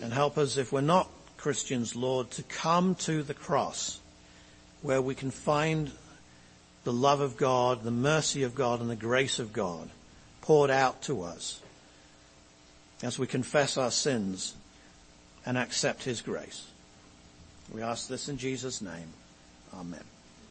And 0.00 0.12
help 0.12 0.38
us, 0.38 0.56
if 0.56 0.72
we're 0.72 0.80
not 0.80 1.08
Christians, 1.36 1.94
Lord, 1.94 2.30
to 2.32 2.42
come 2.44 2.94
to 2.96 3.22
the 3.22 3.34
cross 3.34 4.00
where 4.80 5.02
we 5.02 5.14
can 5.14 5.30
find 5.30 5.90
the 6.84 6.92
love 6.92 7.20
of 7.20 7.36
God, 7.36 7.84
the 7.84 7.90
mercy 7.90 8.42
of 8.42 8.54
God, 8.54 8.80
and 8.80 8.90
the 8.90 8.96
grace 8.96 9.38
of 9.38 9.52
God 9.52 9.88
poured 10.40 10.70
out 10.70 11.02
to 11.02 11.22
us 11.22 11.60
as 13.02 13.18
we 13.18 13.26
confess 13.26 13.76
our 13.76 13.90
sins 13.90 14.54
and 15.46 15.56
accept 15.56 16.04
His 16.04 16.20
grace. 16.20 16.66
We 17.72 17.82
ask 17.82 18.08
this 18.08 18.28
in 18.28 18.38
Jesus' 18.38 18.80
name. 18.80 19.12
Amen. 19.74 20.04